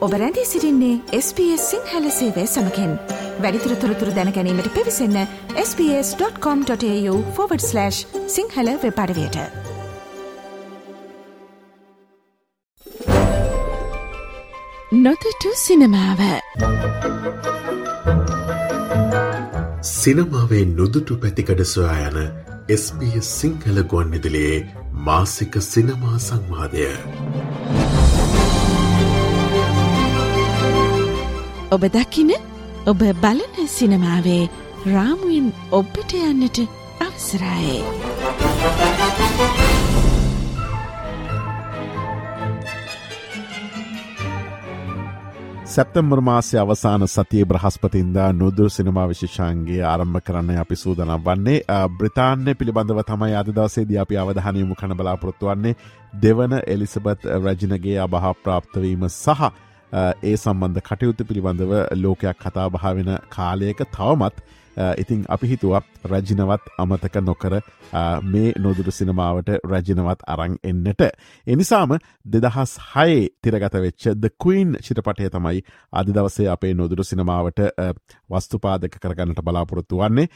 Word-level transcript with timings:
ඔබ 0.00 0.12
රැඳී 0.12 0.44
සිරින්නේ 0.44 1.20
SBS 1.20 1.70
සිංහල 1.70 2.10
සේවය 2.10 2.46
සමකෙන්. 2.46 2.98
වැඩිතුර 3.40 3.76
තොරතුර 3.76 4.08
දැනැනීමට 4.08 4.74
පිවිසන්න 4.74 5.26
ps.com.ta/ 5.54 7.90
සිංහල 8.26 8.68
වෙපඩවයට 8.82 9.36
නොතටු 14.92 15.48
සිනමාව. 15.54 16.20
සිනමාවේ 19.82 20.64
නොදුටු 20.64 21.16
පැතිකඩ 21.16 21.64
සොයා 21.64 22.08
යන 22.08 22.32
SBS 22.68 23.40
සිංහල 23.40 23.82
ගුවන් 23.82 24.10
විදිලියේ 24.10 24.66
මාසික 24.92 25.62
සිනමා 25.62 26.18
සංවාදය. 26.18 26.88
ඔබ 31.70 31.84
දකින 31.86 32.30
ඔබ 32.86 33.02
බලන 33.16 33.66
සිනමාවේ 33.68 34.50
රාමුවෙන් 34.86 35.52
ඔබ්බට 35.70 36.14
යන්නට 36.20 36.58
අවසරයි. 37.00 37.76
සැප්තම්බර් 45.66 46.20
මාසය 46.20 46.58
අවසාන 46.58 47.06
සතිය 47.08 47.44
බ්‍රහස්පතින්දා 47.44 48.32
නොදුර 48.32 48.70
සිනමා 48.70 49.06
විශෂාන්ගේ 49.06 49.80
ආරම්භ 49.84 50.20
කරන්න 50.20 50.58
අපි 50.58 50.76
සූදනම් 50.76 51.22
වන්නේ 51.22 51.62
බ්‍රතාන්‍ය 51.92 52.54
පිළිබඳව 52.54 53.02
තමයි 53.04 53.34
අද 53.36 53.54
දවසේද 53.54 53.96
අපි 53.96 54.18
අවධානයමු 54.18 54.74
කන 54.74 54.96
බලාපොරොත්තු 54.96 55.46
වන්නේ 55.46 55.78
දෙවන 56.14 56.52
එලිසබත් 56.66 57.32
රජිනගේ 57.38 57.98
අභහප්‍රාප්තවීම 58.00 59.08
සහ 59.14 59.52
ඒ 59.92 60.36
සම්බන්ධ 60.36 60.80
කටයුතු 60.80 61.24
පිළිබඳව 61.24 61.72
ලෝකයක් 61.96 62.40
කතාබහාවෙන 62.40 63.10
කාලයක 63.28 63.80
තවමත් 63.92 64.36
Uh, 64.72 64.94
ඉතිං 64.96 65.24
අපි 65.26 65.46
හිතුවක් 65.46 65.84
රජිනවත් 66.04 66.68
අමතක 66.78 67.16
නොකර 67.20 67.54
uh, 67.54 68.22
මේ 68.24 68.52
නොදුරු 68.56 68.90
සිනමාවට 68.90 69.50
රජිනවත් 69.64 70.22
අරං 70.24 70.54
එන්නට. 70.62 71.02
එනිසාම 71.46 71.96
දෙදහස් 72.24 72.76
හයේ 72.86 73.28
තිරගත 73.42 73.74
වෙච්ච 73.76 74.14
ද 74.14 74.30
කයින් 74.36 74.76
චිටපටය 74.78 75.26
තමයි 75.28 75.64
අධි 75.92 76.12
දවසේ 76.12 76.48
අපේ 76.48 76.74
නොදුරු 76.74 77.02
සිනමාවට 77.04 77.60
uh, 77.66 77.90
වස්තුපාදක 78.30 78.94
කරගන්නට 78.96 79.42
බලාපොරොත්තු 79.42 79.98
වන්නේ. 79.98 80.28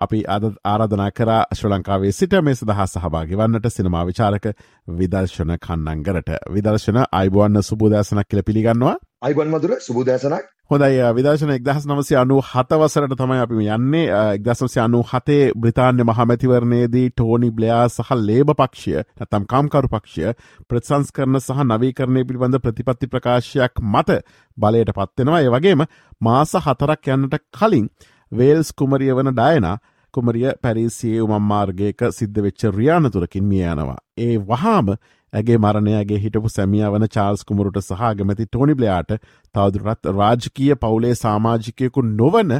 අපි 0.00 0.22
අද 0.28 0.44
ආරධනා 0.64 1.10
කර 1.12 1.32
ශ්‍ර 1.50 1.68
ලංකාවේ 1.68 2.12
සිට 2.12 2.38
මේ 2.40 2.54
සදහා 2.54 2.86
සහභාගි 2.86 3.36
වන්නට 3.36 3.68
සිනමා 3.70 4.04
විචාරක 4.04 4.46
විදර්ශන 4.92 5.58
කන්නංගරට 5.58 6.30
විදර්ශන 6.48 7.02
අයිබුවන්න 7.12 7.62
සුබෝදෑසනක් 7.62 8.28
කියල 8.28 8.42
පිළිගන්නවා 8.42 8.96
අයිබන් 9.24 9.48
මදුර 9.48 9.72
සුබෝදෑසනක් 9.80 10.48
හොඳයි 10.70 11.04
විදර්ශන 11.10 11.52
එක්දහස් 11.52 11.84
නමසය 11.86 12.16
අනු 12.16 12.36
හතවසරට 12.42 13.14
තමයි 13.14 13.38
අපි 13.38 13.68
යන්නේ. 13.68 14.02
එක්දසමසය 14.30 14.80
අනු 14.80 15.00
හතේ 15.02 15.52
බ්‍රතාන්‍ය 15.56 16.04
මහමැතිවරණයේදී 16.04 17.04
ටෝනි 17.10 17.48
බ්ලයා 17.50 17.86
සහ 17.86 18.10
ලේබ 18.20 18.52
පක්ෂය 18.52 18.92
නැතම් 18.96 19.46
කාම්කරු 19.46 19.88
පක්ෂය 19.88 20.34
ප්‍රත්සංස් 20.70 21.12
කරන 21.12 21.40
සහ 21.40 21.64
නවීකරණය 21.64 22.24
පිළිබඳ 22.24 22.60
ප්‍රතිපත්ති 22.60 23.08
ප්‍රකාශයක් 23.08 23.82
මත 23.84 24.18
බලයට 24.58 24.92
පත්වෙනවා 24.92 25.40
ඒ 25.40 25.54
වගේම 25.56 25.86
මාස 26.20 26.54
හතරක් 26.60 27.12
යන්නට 27.16 27.40
කලින් 27.52 27.88
වේල්ස් 28.32 28.72
කුමරිය 28.74 29.12
වන 29.14 29.32
ඩයනා 29.32 29.76
කුමරිය 30.14 30.50
පැරිසියේ 30.62 31.22
උමම්මාර්ගයක 31.22 32.08
සිද්ධ 32.12 32.40
වෙච්ච 32.42 32.68
රියානතුරකින් 32.72 33.44
මිය 33.46 33.64
යනවා. 33.66 34.00
ඒ 34.18 34.36
වහාම 34.40 34.96
ඇගේ 35.34 35.58
මරණයගේ 35.58 36.18
හිටපු 36.18 36.50
සැමිය 36.50 36.86
වන 36.86 37.06
චාල්ස් 37.08 37.44
කුමරුට 37.44 37.78
සහගමැති 37.82 38.46
ටොනි 38.46 38.74
බ්ලයාට 38.74 39.12
තවදුරත් 39.54 40.10
රාජකීය 40.12 40.76
පවුලේ 40.76 41.14
සාමාජිකයකු 41.16 42.06
නොවන 42.12 42.52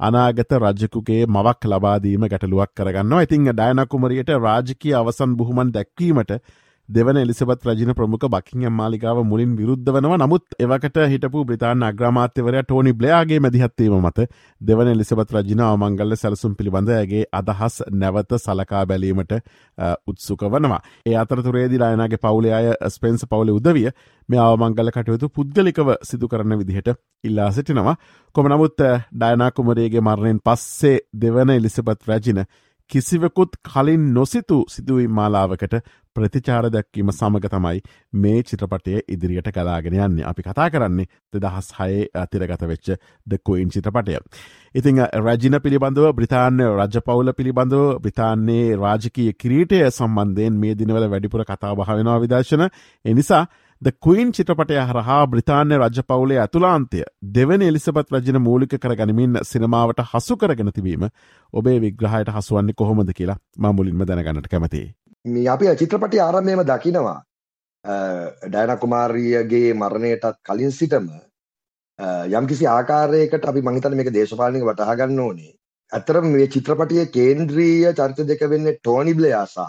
අනාගත 0.00 0.52
රජකුගේ 0.58 1.20
මවක් 1.26 1.62
ලබාදීම 1.66 2.26
ගැටලුවක් 2.26 2.72
කරගන්නවා. 2.76 3.22
ඉතිං 3.22 3.48
ඩයනකුමරියට 3.50 4.30
රාජකී 4.38 4.94
අවසන් 4.94 5.36
බුහමන් 5.36 5.72
දැක්වීමට 5.72 6.32
දෙවන 6.90 7.18
එලිසබත් 7.18 7.66
රජන 7.66 7.92
ප්‍රමුඛ 7.92 8.24
බකිංහම් 8.26 8.74
මාලිකාව 8.74 9.18
මුලින් 9.24 9.50
විරුද්ධ 9.54 9.88
වනවා 9.88 10.16
නමුත් 10.16 10.54
එවකට 10.58 10.96
හිටපු 11.06 11.42
බ්‍රතාාන 11.44 11.84
අග්‍රමාත්‍යවරය 11.84 12.62
ටෝනි 12.62 12.92
බ්ලයාගේ 12.94 13.38
මැදිහත්වීම 13.40 13.94
මත 14.00 14.24
දෙවන 14.60 14.88
එලිසබත් 14.88 15.34
රජන 15.34 15.60
අවමංගල්ල 15.62 16.16
සැලසුම් 16.16 16.56
පිළිබඳ 16.56 16.90
ඇගේ 16.92 17.20
අදහස් 17.32 17.76
නැවත 17.94 18.34
සලකා 18.36 18.82
බැලීමට 18.84 19.34
උත්සුක 20.04 20.42
වනවා. 20.46 20.80
ඒ 21.06 21.14
අතරතුරේදි 21.16 21.78
ලායනගේ 21.78 22.18
පවුලේ 22.18 22.54
අය 22.54 22.66
ස්පෙන්න්ස 22.88 23.22
පවුල 23.26 23.52
උදවිය 23.52 23.86
මේ 24.28 24.40
අවමංගල 24.40 24.90
කටයුතු 24.90 25.28
පුද්ගලිකව 25.30 25.92
සිදු 26.02 26.28
කරන 26.28 26.56
විදිහට 26.58 26.90
ඉල්ලා 27.24 27.50
සිටිනවා. 27.52 27.94
කොම 28.34 28.48
නමුත් 28.48 28.82
ඩයනාකුමරේගේ 29.14 30.02
මරණයෙන් 30.02 30.42
පස්සේ 30.42 30.98
දෙවන 31.16 31.50
එලිසබත් 31.50 32.10
රජින 32.10 32.42
කිසිවකුත් 32.90 33.52
කලින් 33.64 34.06
නොසිතු 34.14 34.56
සිදුවීම් 34.68 35.12
මාලාවකට 35.12 35.74
ප්‍රතිචාර 36.16 36.68
දැක්වීම 36.68 37.12
සමග 37.12 37.48
තමයි 37.48 37.82
මේ 38.14 38.42
චිත්‍රපටය 38.42 38.96
ඉදිරියට 39.08 39.50
කලාගෙන 39.50 39.96
යන්නේ 39.96 40.26
අපි 40.26 40.42
කතා 40.42 40.68
කරන්නේ 40.68 41.08
දෙදහස් 41.34 41.70
හයේ 41.74 42.08
අතිරගත 42.16 42.64
වෙච්ච 42.64 42.90
දෙකුයින් 43.26 43.70
චිත්‍රපටය. 43.70 44.18
ඉතිං 44.74 45.00
රජින 45.20 45.60
පිළිබඳව 45.60 46.12
බ්‍රතාන්‍ය 46.14 46.68
රජ 46.72 47.00
පවුල 47.02 47.32
පිළිබඳව 47.34 47.86
බ්‍රතාන්නේ 48.00 48.76
රාජකය 48.76 49.32
කිරීටය 49.34 49.82
සම්බන්ධයෙන් 49.88 50.54
මේ 50.56 50.74
දිනවල 50.74 51.08
වැඩිපුර 51.08 51.44
කතා 51.44 51.74
භාවෙනවා 51.74 52.20
විදර්ශන 52.20 52.68
එනිසා 53.04 53.44
ද 53.82 53.92
කුයින් 53.98 54.30
චිත්‍රපටය 54.30 54.76
හරහා 54.82 55.20
බ්‍රතාන්‍ය 55.26 55.76
රජ 55.76 56.02
පවුලේ 56.04 56.40
ඇතුලාන්තය 56.40 56.98
දෙවන 57.30 57.62
එලිසබත් 57.62 58.12
රජන 58.14 58.38
මූලික 58.40 58.74
කර 58.76 58.94
ගනිමින් 58.94 59.38
සිනමාවට 59.44 60.02
හසු 60.06 60.36
කරගෙන 60.36 60.72
තිබීම 60.72 61.06
ඔබේ 61.54 61.78
විග්‍රහයට 61.80 62.32
හසුවන්නේ 62.32 62.76
කොහොමද 62.76 63.12
කියලා 63.14 63.38
මමුලින්ම 63.58 64.04
දැනගන්නට 64.04 64.48
කැමතිේ. 64.48 64.88
මේ 65.24 65.48
අපි 65.48 65.66
චිත්‍රපටි 65.76 66.20
ආරම්භයම 66.20 66.62
දකිනවා. 66.64 67.22
ඩයන 68.46 68.76
කුමාරියගේ 68.78 69.74
මරණයටත් 69.74 70.36
කලින් 70.42 70.72
සිටම 70.72 71.08
යම් 72.30 72.46
කිසි 72.46 72.66
ආකාරයකට 72.66 73.44
අපි 73.44 73.60
මහිතන 73.62 73.96
මේක 73.96 74.12
දේශපාලනික 74.12 74.64
වටහා 74.64 74.96
ගන්න 74.96 75.20
ඕනේ. 75.20 75.54
ඇතරම 75.92 76.26
මේ 76.26 76.46
චිත්‍රපටිය 76.48 77.06
කේන්ද්‍රීය 77.08 77.92
චරිත 77.94 78.26
දෙක 78.26 78.42
වෙන්නේ 78.46 78.76
ටෝනි 78.76 79.14
බ්ලෙයා 79.14 79.46
සහ 79.46 79.60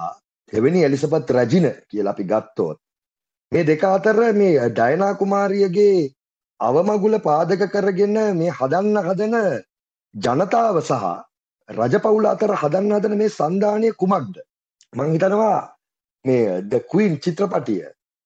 එවැනි 0.53 0.83
එලිසබත් 0.83 1.31
රජින 1.31 1.67
කියලා 1.89 2.13
අපි 2.13 2.23
ගත්තොත්. 2.25 2.77
මේ 3.51 3.63
දෙක 3.63 3.83
අතර 3.85 4.19
මේ 4.33 4.69
ඩයනා 4.69 5.13
කුමාරියගේ 5.15 6.11
අවමගුල 6.59 7.19
පාදක 7.19 7.65
කරගෙන 7.69 8.17
මේ 8.37 8.51
හදන්න 8.51 8.97
හදන 9.07 9.35
ජනතාව 10.13 10.79
සහ 10.81 11.03
රජපවුල 11.69 12.25
අතර 12.27 12.55
හදන්න 12.55 12.95
හදන 12.95 13.17
මේ 13.17 13.29
සන්ධානය 13.31 13.91
කුමක්ද? 13.93 14.35
මං 14.93 15.13
හිතනවා 15.13 15.59
මේ 16.25 16.61
ද 16.63 16.79
ක්වීන් 16.85 17.13
චිත්‍රපටිය 17.19 17.83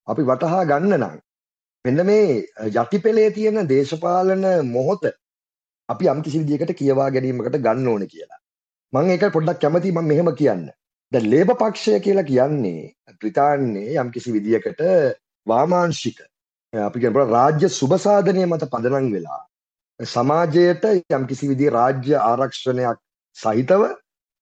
අපි 0.07 0.23
වටහා 0.23 0.63
ගන්න 0.65 0.95
නම් 0.97 1.17
මෙන්න 1.85 2.05
මේ 2.05 2.29
යටිපෙළේ 2.69 3.29
තියෙන 3.31 3.67
දේශපාලන 3.67 4.45
මොහොත 4.67 5.05
අපි 5.89 6.07
යම් 6.07 6.21
කිසි 6.21 6.41
විදිහකට 6.41 6.73
කියවා 6.75 7.11
ගැනීමකට 7.11 7.57
ගන්න 7.59 7.87
ඕනේ 7.87 8.07
කියලා. 8.07 8.39
මම 8.93 9.09
ඒක 9.09 9.25
පොඩ්ඩක් 9.31 9.61
කැමතියි 9.61 9.93
මම 9.93 10.07
මෙහෙම 10.07 10.31
කියන්න. 10.35 10.63
දැන් 11.11 11.29
ලේබ 11.29 11.51
පක්ෂය 11.53 11.99
කියලා 11.99 12.23
කියන්නේ 12.23 12.93
බ්‍රිතාන්‍යයේ 13.15 13.97
යම් 13.97 14.09
කිසි 14.11 14.33
විදියකට 14.33 14.81
වාමාංශික 15.47 16.17
අපි 16.73 16.99
කියනවා 16.99 17.27
රාජ්‍ය 17.27 17.69
සුබසාධනය 17.71 18.45
මත 18.45 18.71
පදනම් 18.71 19.11
වෙලා 19.11 19.41
සමාජයට 19.99 20.89
යම් 21.11 21.27
කිසි 21.27 21.51
විදිහේ 21.51 21.75
රාජ්‍ය 21.77 22.17
ආරක්ෂණයක් 22.21 22.99
සහිතව 23.37 23.85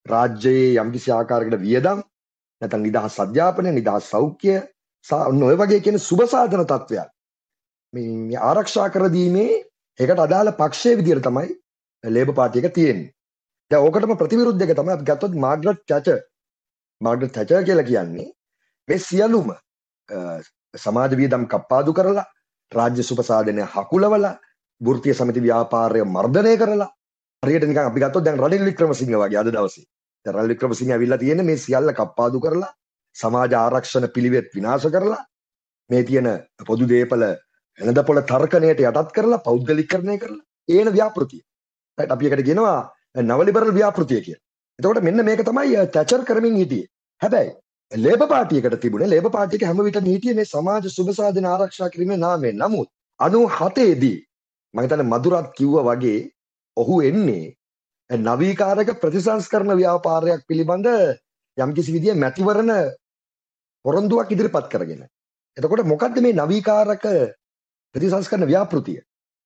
රාජ්‍යයේ 0.06 0.74
යම් 0.78 0.92
කිසි 0.92 1.12
ආකාරයකට 1.12 1.60
වියදම් 1.60 2.02
නැත්නම් 2.62 2.82
නිදහස් 2.82 3.18
අධ්‍යාපනය 3.20 3.72
නිදහස් 3.72 4.10
සෞඛ්‍ය 4.10 4.54
ඔය 5.44 5.56
වගේ 5.56 5.80
කියන 5.80 5.98
සුබසාධන 6.00 6.64
තත්ත්වයක් 6.64 7.08
මේ 7.92 8.38
ආරක්ෂා 8.42 8.88
කර 8.90 9.08
දීමේ 9.10 9.50
ඒකට 9.98 10.20
අදාළ 10.20 10.52
පක්ෂයේ 10.52 10.96
විදිහට 10.96 11.24
තමයි 11.24 11.50
ලේබර් 12.04 12.34
පාර්ටි 12.34 12.58
එක 12.60 12.74
තියෙන්නේ. 12.74 13.12
දැන් 13.70 13.82
ඕකටම 13.82 14.16
ප්‍රතිවිරුද්ධ 14.16 14.64
එක 14.64 14.76
තමයි 14.76 14.94
අපි 14.96 15.04
ගත්තොත් 15.04 15.34
මාග්‍රට් 15.36 15.82
ටැචර් 15.82 16.18
මාග්‍රට් 17.00 17.34
තැචර් 17.34 17.64
කියලා 17.64 17.88
කියන්නේ 17.90 18.28
මේ 18.88 18.98
සියලුම 19.00 19.52
සමාජ 20.76 21.16
වියදම් 21.16 21.46
කප්පාදු 21.46 21.92
කරලා 21.92 22.26
රාජ්‍ය 22.72 23.02
සුපසාධනය 23.02 23.64
හකුලවලා 23.68 24.34
වෘත්තීය 24.80 25.14
සමිති 25.14 25.40
ව්‍යාපාරය 25.40 26.04
මර්ධනය 26.06 26.56
කරලා 26.56 26.90
හරියට 27.42 27.68
නිකන් 27.68 27.82
අපි 27.82 28.00
ගත්තොත් 28.00 28.24
දැන් 28.24 28.38
රනිල් 28.38 28.64
වික්‍රමසිංහ 28.64 29.14
වගේ 29.14 29.38
අද 29.38 29.48
දවසේ. 29.48 29.86
දැන් 30.26 30.36
රනිල් 30.36 30.52
වික්‍රමසිංහ 30.52 30.92
ඇවිල්ලා 30.92 31.18
තියෙන්නේ 31.18 31.46
මේ 31.46 31.56
සියල්ල 31.56 31.92
කප්පාදු 31.92 32.40
කරලා 32.40 32.72
සමාජ 33.16 33.54
ආරක්ෂණ 33.54 34.06
පිළිවෙත් 34.14 34.48
විනාශ 34.56 34.86
කරලා 34.94 35.22
මේ 35.90 36.02
තියෙන 36.04 36.28
පොදු 36.66 36.88
දේපල 36.88 37.24
වෙනදපොළ 37.78 38.22
තර්කණයට 38.30 38.80
යටත් 38.82 39.12
කරලා 39.16 39.44
පෞද්ගලිකරණය 39.46 40.16
කරලා 40.18 40.44
ඒන 40.68 40.92
ව්‍යාපෘතිය. 40.92 41.42
අපි 41.98 42.26
එකට 42.28 42.46
කියනවා 42.48 42.78
නවලිබරල් 43.22 43.72
ව්‍යාපෘතිය 43.72 44.20
කියලා. 44.20 44.42
එතකොට 44.78 45.02
මෙන්න 45.02 45.24
මේක 45.24 45.42
තමයි 45.42 45.86
තැචර් 45.88 46.24
කරමින් 46.24 46.56
හිටියේ. 46.56 46.88
හැබැයි 47.22 47.52
ලේබ 47.92 48.22
පාටියකට 48.28 48.80
තිබුණේ 48.80 49.10
ලේබ 49.10 49.28
පාටියක 49.32 49.62
හැම 49.62 49.82
විටම 49.84 50.06
හිටියේ 50.06 50.36
මේ 50.36 50.44
සමාජ 50.46 50.88
සුබ 50.88 51.10
සාධන 51.12 51.46
ආරක්ෂා 51.46 51.90
කිරීමේ 51.90 52.16
නාමයෙන්. 52.18 52.56
නමුත් 52.58 52.88
97දී 53.20 54.16
මම 54.74 54.80
හිතන්නේ 54.82 55.10
මధుරත් 55.12 55.52
කිව්වා 55.58 55.84
වගේ 55.88 56.20
ඔහු 56.76 57.02
එන්නේ 57.02 57.44
නවීකාරක 58.10 59.00
ප්‍රතිසංස්කරණ 59.00 59.72
ව්‍යාපාරයක් 59.74 60.44
පිළිබඳ 60.46 60.86
යම්කිසි 61.58 61.92
විදිය 61.92 62.14
මැතිවරණ 62.14 62.92
පොරොන්දුවක් 63.84 64.30
ඉදිරිපත් 64.30 64.68
කරගෙන. 64.68 65.08
එතකොට 65.56 65.86
මොකද්ද 65.86 66.20
මේ 66.20 66.32
නවීකාරක 66.34 67.04
ප්‍රතිසංස්කරණ 67.94 68.46
ව්‍යාපෘතිය? 68.46 69.00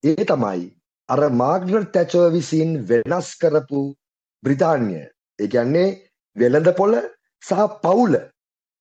ඒ 0.05 0.25
තමයි 0.25 0.75
අර 1.08 1.20
මාග්‍රට් 1.32 1.93
තැචර් 1.93 2.32
විසින් 2.32 2.84
වෙනස් 2.84 3.37
කරපු 3.37 3.94
බ්‍රිතාන්‍ය. 4.43 5.06
ඒ 5.38 5.49
කියන්නේ 5.49 5.96
වෙළඳපොළ 6.37 6.99
සහ 7.43 7.62
පවුල 7.82 8.14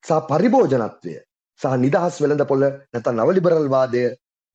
සහ 0.03 0.21
පරිභෝජනත්වය 0.27 1.15
සහ 1.59 1.77
නිදහස් 1.77 2.17
වෙළඳපොළ 2.19 2.65
නැත්නම් 2.65 3.15
නවලිබරල් 3.15 3.69
වාදය 3.69 4.03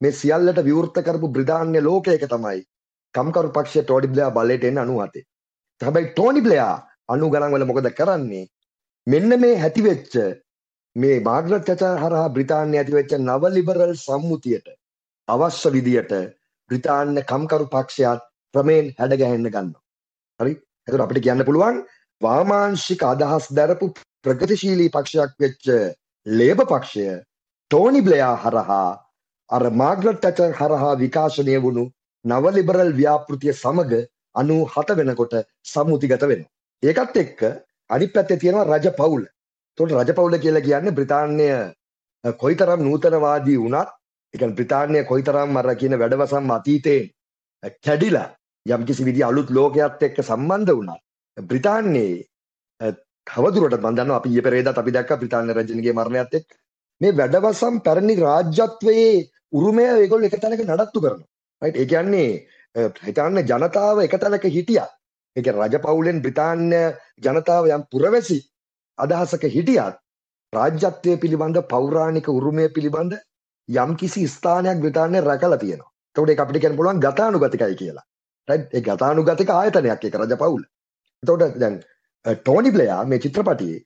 මේ 0.01 0.13
සියල්ලට 0.13 0.59
විවෘත 0.61 0.99
කරපු 1.01 1.29
බ්‍රිතාන්‍ය 1.29 1.81
ලෝකයක 1.81 2.27
තමයි 2.27 2.67
කම්කරු 3.15 3.51
පක්ෂය 3.51 3.83
ටෝඩි 3.83 4.09
බ්ලෙයා 4.09 4.31
බලයට 4.31 4.65
එන්න 4.65 4.81
97. 4.83 5.25
හැබැයි 5.81 6.11
ටෝනි 6.11 6.41
බ්ලෙයා 6.41 6.75
90 7.11 7.33
ගණන් 7.33 7.55
වල 7.55 7.67
මොකද 7.67 7.91
කරන්නේ? 7.93 8.45
මෙන්න 9.07 9.41
මේ 9.41 9.55
හැටිවෙච්ච 9.57 10.15
මේ 10.97 11.21
මාග්‍රට් 11.21 11.67
තැචර් 11.69 11.97
හරහා 12.03 12.29
බ්‍රිතාන්‍ය 12.29 12.77
ඇතිවෙච්ච 12.77 13.17
නව 13.19 13.53
ලිබරල් 13.57 13.95
සම්මුතියට 13.97 14.69
අවශ්‍ය 15.29 15.75
විදියට 15.77 16.13
බ්‍රිතාන්‍ය 16.71 17.23
කම්කරු 17.25 17.67
පක්ෂයත් 17.69 18.23
ක්‍රමයෙන් 18.55 18.93
හැඩගැහෙන්න 18.99 19.49
ගන්නවා. 19.49 19.83
හරි? 20.41 20.55
එතකොට 20.89 21.05
අපිට 21.07 21.25
කියන්න 21.25 21.45
පුළුවන් 21.45 21.83
වාමාංශික 22.21 23.03
අදහස් 23.05 23.47
දැරපු 23.53 23.93
ප්‍රගතිශීලී 24.25 24.91
පක්ෂයක් 24.91 25.33
වෙච්ච 25.39 25.67
ලේබ 26.27 26.61
පක්ෂය 26.65 27.09
ටෝනි 27.71 28.01
බ්ලෙයා 28.01 28.37
හරහා 28.39 28.91
අර 29.51 29.63
මාග්‍රට් 29.77 30.23
තැචර් 30.23 30.53
හරහා 30.55 30.95
විකාශනය 30.97 31.57
වුණු 31.59 31.85
නව 32.25 32.55
ලිබරල් 32.57 32.93
ව්‍යාපෘතිය 32.93 33.53
සමග 33.55 33.93
97 34.35 34.97
වෙනකොට 35.01 35.35
සම්මුතිගත 35.65 36.23
වෙනවා. 36.23 36.51
ඒකත් 36.83 37.17
එක්ක 37.17 37.41
අනිත් 37.91 38.13
පැත්තේ 38.13 38.39
තියෙනවා 38.39 38.69
රජ 38.69 38.87
පවුල. 38.93 39.25
එතකොට 39.73 39.93
රජ 39.93 40.13
පවුල 40.13 40.39
කියලා 40.39 40.67
කියන්නේ 40.67 40.97
බ්‍රිතාන්‍ය 40.99 41.49
කොයිතරම් 42.25 42.81
නූතනවාදී 42.83 43.59
වුණත් 43.59 43.89
ඒ 44.35 44.39
කියන්නේ 44.39 44.57
බ්‍රිතාන්‍ය 44.57 45.05
කොයිතරම් 45.05 45.57
අර 45.57 45.69
කියන 45.77 45.99
වැඩවසම් 45.99 46.51
අතීතේ 46.51 47.01
කැඩිලා 47.81 48.29
යම්කිසි 48.67 49.05
විදිහ 49.05 49.27
අලුත් 49.27 49.51
ලෝකයක් 49.51 50.03
එක්ක 50.03 50.23
සම්බන්ධ 50.23 50.73
වුණා. 50.73 50.99
බ්‍රිතාන්‍යයේ 51.37 52.93
තවදුරටත් 53.27 53.81
මම 53.81 53.97
දන්නවා 53.97 54.19
අපි 54.19 54.29
ඊයේ 54.29 54.47
පෙරේදාත් 54.47 54.79
අපි 54.79 54.95
දැක්කා 54.97 55.17
බ්‍රිතාන්‍ය 55.17 55.53
රජුගේ 55.53 55.93
මරණයත් 55.93 56.35
එක්ක 56.35 56.49
මේ 57.01 57.17
වැඩවසම් 57.19 57.77
පැරණි 57.87 58.15
රාජ්‍යත්වයේ 58.17 59.13
උරුමය 59.53 59.85
ඒගොල්ලෝ 59.85 60.29
එක 60.29 60.41
තැනක 60.41 60.65
නඩත්තු 60.65 61.05
කරනවා. 61.05 61.32
රයිට් 61.63 61.77
ඒ 61.77 61.87
කියන්නේ 61.87 62.31
හිතන්න 63.03 63.43
ජනතාව 63.45 64.01
එක 64.01 64.17
තැනක 64.19 64.47
හිටියා. 64.49 64.89
ඒ 65.37 65.43
කියන්නේ 65.43 65.67
රජ 65.67 65.77
පවුලෙන් 65.81 66.21
බ්‍රිතාන්‍ය 66.21 66.81
ජනතාව 67.21 67.69
යම් 67.69 67.85
පුරවැසි 67.89 68.39
අදහසක 68.99 69.45
හිටියත් 69.49 70.01
රාජ්‍යත්වය 70.53 71.17
පිළිබඳ 71.19 71.61
පෞරාණික 71.67 72.29
උරුමය 72.31 72.69
පිළිබඳ 72.71 73.15
යම් 73.69 73.97
කිසි 73.97 74.27
ස්ථානයක් 74.29 74.81
බ්‍රිතාන්‍ය 74.81 75.21
රැකලා 75.23 75.59
තියෙනවා. 75.59 75.91
එතකොට 76.11 76.31
ඒක 76.31 76.41
අපිට 76.41 76.61
කියන්න 76.61 76.77
පුළුවන් 76.77 77.01
ගතානුගතිකයි 77.01 77.77
කියලා. 77.77 78.05
රයිට් 78.49 78.75
ඒ 78.75 78.83
ගතානුගතික 78.83 79.51
ආයතනයක් 79.51 80.05
ඒක 80.05 80.15
රජ 80.17 80.37
පවුල. 80.37 80.63
එතකොට 81.23 81.59
දැන් 81.59 81.81
ටෝනි 82.25 82.71
බ්ලෙයා 82.71 83.05
මේ 83.05 83.19
චිත්‍රපටියේ 83.19 83.81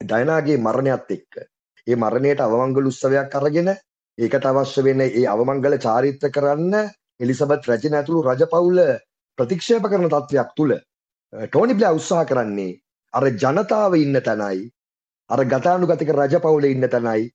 ඩයනාගේ 0.00 0.58
මරණයත් 0.58 1.10
එක්ක 1.10 1.42
ඒ 1.86 1.96
මරණයට 1.96 2.40
අවමංගල 2.40 2.86
උත්සවයක් 2.86 3.34
අරගෙන 3.34 3.70
ඒකට 4.18 4.46
අවශ්‍ය 4.46 4.84
වෙන 4.84 5.00
ඒ 5.02 5.24
අවමංගල 5.28 5.76
චාරිත්‍ර 5.80 6.30
කරන්න 6.30 6.74
එලිසබත් 7.22 7.68
රැජින 7.68 7.94
ඇතුළු 7.94 8.22
රජ 8.24 8.48
පවුල 8.48 8.80
ප්‍රතික්ෂේප 9.38 9.86
කරන 9.86 10.08
තත්ත්වයක් 10.08 10.50
තුළ 10.56 10.74
ටෝනි 11.32 11.74
බ්ලෑ 11.74 11.98
උත්සාහ 11.98 12.24
කරන්නේ 12.26 12.72
අර 13.14 13.24
ජනතාව 13.36 13.94
ඉන්න 13.96 14.20
තැනයි 14.20 14.66
අර 15.30 15.40
ගතානුගතික 15.46 16.12
රජ 16.12 16.40
පවුල 16.40 16.66
ඉන්න 16.66 16.88
තැනයි 16.88 17.30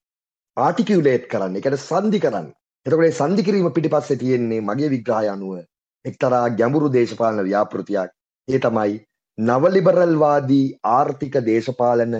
ආටිකියුලේට් 0.57 1.25
කරන්න. 1.31 1.57
එකට 1.57 1.80
සන්ධි 1.80 2.19
කරන්න. 2.19 2.48
එතකොට 2.86 3.16
සන්ධි 3.16 3.44
කිරීම 3.44 3.72
පිටිපස්සේ 3.72 4.18
තියෙන්නේ 4.18 4.62
මගේ 4.62 4.89
විග්‍රහය 4.89 5.30
අනුව 5.30 5.57
එක්තරා 6.06 6.44
ගැඹුරු 6.51 6.90
දේශපාලන 6.90 7.44
ව්‍යාපෘතියක්. 7.44 8.12
ඒ 8.48 8.60
තමයි 8.60 8.95
නවලිබරල්වාදී 9.38 10.68
ආර්ථික 10.90 11.36
දේශපාලන 11.45 12.16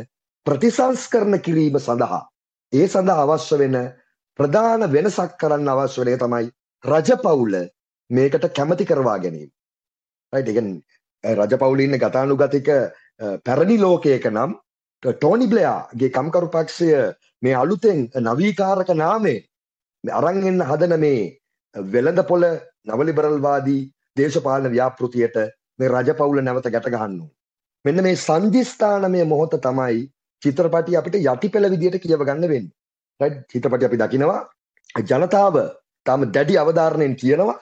ප්‍රතිසංස්කරණ 0.46 1.40
කිරීම 1.42 1.80
සඳහා. 1.80 2.22
ඒ 2.74 2.88
සඳහා 2.88 3.24
අවශ්‍ය 3.26 3.60
වෙන 3.60 3.78
ප්‍රධාන 4.40 4.88
වෙනසක් 4.92 5.34
කරන්න 5.40 5.70
අවශ්‍ය 5.70 6.02
වෙන 6.04 6.20
තමයි 6.20 6.52
රජපවුල 6.84 7.56
මේකට 8.10 8.46
කැමති 8.52 8.86
කරවා 8.86 9.18
ගැනීම. 9.20 9.50
රයිට්? 10.34 10.48
ඒ 10.48 10.54
කියන්නේ 10.54 11.36
රජපවුලේ 11.36 11.86
ඉන්න 11.86 12.00
ගතානුගතික 12.00 12.70
පැරණි 13.44 13.78
ලෝකයක 13.78 14.26
නම් 14.28 14.56
ටෝනි 15.04 15.48
බ්ලෙයාගේ 15.48 16.10
කම්කරු 16.12 16.50
පක්ෂය 16.50 16.90
මේ 17.42 17.56
අලුතෙන් 17.56 18.10
නවීකාරක 18.22 18.90
නාමේ 18.96 19.40
අරන් 20.04 20.44
එන්න 20.44 20.62
හදන 20.62 21.00
මේ 21.00 21.38
වෙළඳපොළ 21.76 22.46
නවලිබරල්වාදී 22.86 23.82
දේශපාලන 24.18 24.72
ව්‍යාපෘතියට 24.72 25.38
මේ 25.80 25.90
රජපවුල 25.90 26.42
නැවත 26.42 26.70
ගැට 26.70 26.90
ගහන්න 26.90 27.18
මෙන්න 27.86 28.04
මේ 28.04 28.16
සංදිස්ථානමය 28.18 29.26
මොහොත 29.26 29.58
තමයි 29.62 30.06
චිත්‍රපටිය 30.42 30.98
අපිට 30.98 31.20
යටිපෙළ 31.24 31.70
විදියට 31.74 32.00
කියව 32.02 32.24
ගන්න 32.24 32.50
වෙන්නේ. 32.50 32.74
රයිට්? 33.20 33.44
චිත්‍රපටිය 33.52 33.88
අපි 33.88 33.98
දකිනවා 33.98 34.42
ජනතාව 35.04 35.56
තාම 36.08 36.26
දැඩි 36.32 36.58
අවධාරණයෙන් 36.58 37.16
කියනවා 37.16 37.58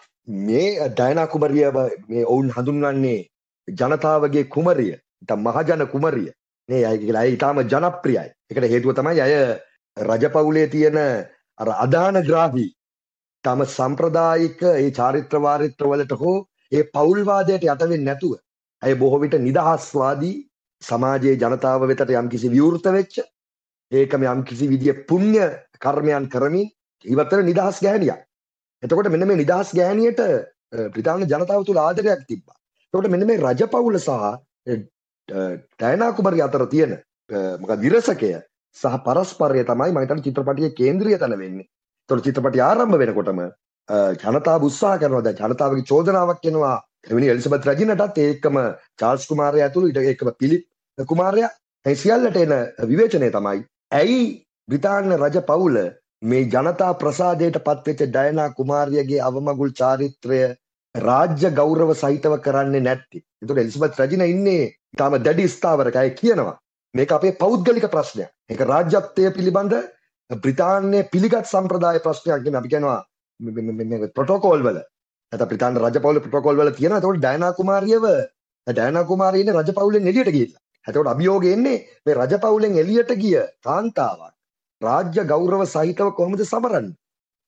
මේ 0.46 0.90
ඩයනා 0.90 1.28
කුමරිය 1.28 1.66
මේ 2.08 2.26
ඔවුන් 2.26 2.50
හඳුන්වන්නේ 2.50 3.20
ජනතාවගේ 3.68 4.46
කුමරිය. 4.46 4.96
ඉතා 5.22 5.38
මහජන 5.38 5.88
කුමරිය. 5.88 6.32
මේ 6.70 6.86
අය 6.86 6.98
කියලා. 6.98 7.22
ඇයි 7.22 7.36
ඉතාම 7.36 7.62
ජනප්‍රියයි. 7.66 8.30
එකට 8.50 8.66
හේතුව 8.66 8.94
තමයි 8.94 9.22
අය 9.22 9.34
රජපවුලේ 9.98 10.68
තියෙන 10.68 10.98
අර 11.58 11.70
අදාන 11.78 12.22
ග්‍රාහී. 12.24 12.70
තම 13.44 13.62
සම්ප්‍රදායික 13.68 14.62
ඒ 14.72 14.90
චාරිත්‍ර 14.92 15.38
වාරිත්‍ර 15.40 15.86
වලට 15.86 16.20
හෝ 16.20 16.38
ඒ 16.72 16.84
පවුල්වාදයට 16.90 17.66
යටවෙන්නේ 17.66 18.04
නැතුව 18.04 18.34
අය 18.82 18.94
බොහෝ 18.96 19.20
විට 19.20 19.36
නිදහස්වාදී 19.40 20.36
සමාජයේ 20.82 21.36
ජනතාව 21.38 21.88
වෙතට 21.88 22.14
යම්කිසි 22.14 22.50
විවෘත 22.50 22.88
වෙච්ච 22.92 23.20
ඒකම 23.92 24.26
යම්කිසි 24.26 24.70
විදිය 24.70 24.96
පුණ්‍ය 25.08 25.46
කර්මයන් 25.80 26.26
කරමින් 26.28 26.72
ඉවතර 27.06 27.44
නිදහස් 27.44 27.82
ගෑනියක් 27.82 28.22
එතකොට 28.86 29.10
මෙන්න 29.10 29.28
මේ 29.28 29.38
නිදහස් 29.38 29.74
ගෑනියට 29.74 30.22
බ්‍රිතාන්‍ය 30.90 31.26
ජනතාව 31.26 31.66
තුළ 31.66 31.80
ආදරයක් 31.80 32.26
තිබ්බා. 32.26 32.58
එතකොට 32.94 33.10
මෙන්න 33.10 33.28
මේ 33.28 33.40
රජපෞල 33.40 34.00
සහ 34.00 34.12
ඩයනා 35.80 36.12
කුමරිය 36.14 36.44
අතර 36.44 36.66
තියෙන 36.68 36.98
මොකද 37.60 37.80
විරසකය 37.82 38.32
සහ 38.78 38.98
පරස්පරය 39.06 39.64
තමයි 39.66 39.92
මම 39.92 40.02
හිතන්නේ 40.02 40.26
චිත්‍රපටයේ 40.26 40.74
කේන්ද්‍රීය 40.74 41.20
තැන 41.20 41.38
වෙන්නේ. 41.38 41.70
එතකොට 42.10 42.26
චිත්‍රපටය 42.26 42.62
ආරම්භ 42.62 43.00
වෙනකොටම 43.00 43.42
ජනතාව 43.90 44.64
උත්සාහ 44.64 44.98
කරනවා 44.98 45.24
දැන් 45.24 45.42
ජනතාවගේ 45.44 45.86
චෝදනාවක් 45.86 46.46
එනවා 46.46 46.78
එවැනි 47.06 47.28
එලිසබෙත් 47.28 47.66
රජිනටත් 47.66 48.18
ඒකම 48.20 48.58
චාල්ස් 49.00 49.28
කුමාරයා 49.28 49.68
ඇතුළු 49.68 49.90
ඊට 49.90 50.02
ඒකම 50.04 50.32
පිලිප් 50.40 50.64
කුමාරයා 50.98 51.52
ඒ 51.86 51.96
සියල්ලට 51.96 52.38
එන 52.38 52.54
විවේචනය 52.90 53.30
තමයි 53.32 53.62
ඇයි 53.94 54.24
බ්‍රිතාන්‍ය 54.70 55.18
රජ 55.18 55.46
පවුල 55.48 55.78
මේ 56.22 56.44
ජනතා 56.46 56.94
ප්‍රසාදයට 56.96 57.58
පත්වෙච්ච 57.60 58.02
ඩයනා 58.06 58.50
කුමාරියගේ 58.52 59.22
අවමගුල් 59.22 59.72
චාරිත්‍රය 59.72 60.40
රාජ්‍ය 60.96 61.50
ගෞරව 61.52 61.92
සහිතව 61.94 62.36
කරන්නේ 62.40 62.82
නැත්ති. 62.82 63.20
එතකොට 63.42 63.58
එලිසබෙත් 63.58 64.00
රජින 64.00 64.24
ඉන්නේ 64.24 64.72
තාම 64.98 65.18
දැඩි 65.20 65.48
ස්ථාවරක 65.48 65.96
අය 65.96 66.10
කියනවා. 66.12 66.58
මේක 66.96 67.12
අපේ 67.12 67.34
පෞද්ගලික 67.34 67.88
ප්‍රශ්නයක්. 67.88 68.30
ඒක 68.50 68.62
රාජ්‍යත්වය 68.64 69.32
පිළිබඳ 69.38 69.76
බ්‍රිතාන්‍ය 70.30 71.04
පිළිගත් 71.12 71.46
සම්ප්‍රදාය 71.46 72.00
ප්‍රශ්නයක් 72.00 72.42
නෙමෙයි. 72.42 72.60
අපි 72.60 72.70
කියනවා 72.70 73.00
ප්‍රොටෝකෝල් 74.16 74.64
වල. 74.64 74.80
නැත්නම් 75.34 75.50
බ්‍රිතාන්‍ය 75.50 75.80
රජපෞල 75.80 76.22
ප්‍රොටෝකෝල් 76.22 76.62
වල 76.62 76.72
තියෙනවා. 76.72 77.00
එතකොට 77.00 77.20
ඩයනා 77.20 77.54
කුමාරියව 77.60 78.06
ඩයනා 78.68 79.10
කුමාරිය 79.12 79.42
ඉන්නේ 79.42 79.60
රජපෞලෙන් 79.60 80.08
එළියට 80.08 80.32
ගිහිල්ලා. 80.32 80.64
එතකොට 80.86 81.12
අභියෝගය 81.14 81.52
එන්නේ 81.54 81.78
මේ 82.06 82.16
රජපෞලෙන් 82.16 82.80
එළියට 82.84 83.14
ගිය 83.24 83.38
කාන්තාවක් 83.64 84.35
රාජ්‍ය 84.86 85.26
ගෞරව 85.26 85.62
සහිතව 85.68 86.10
කොහොමද 86.18 86.42
සමරන්නේ? 86.44 86.96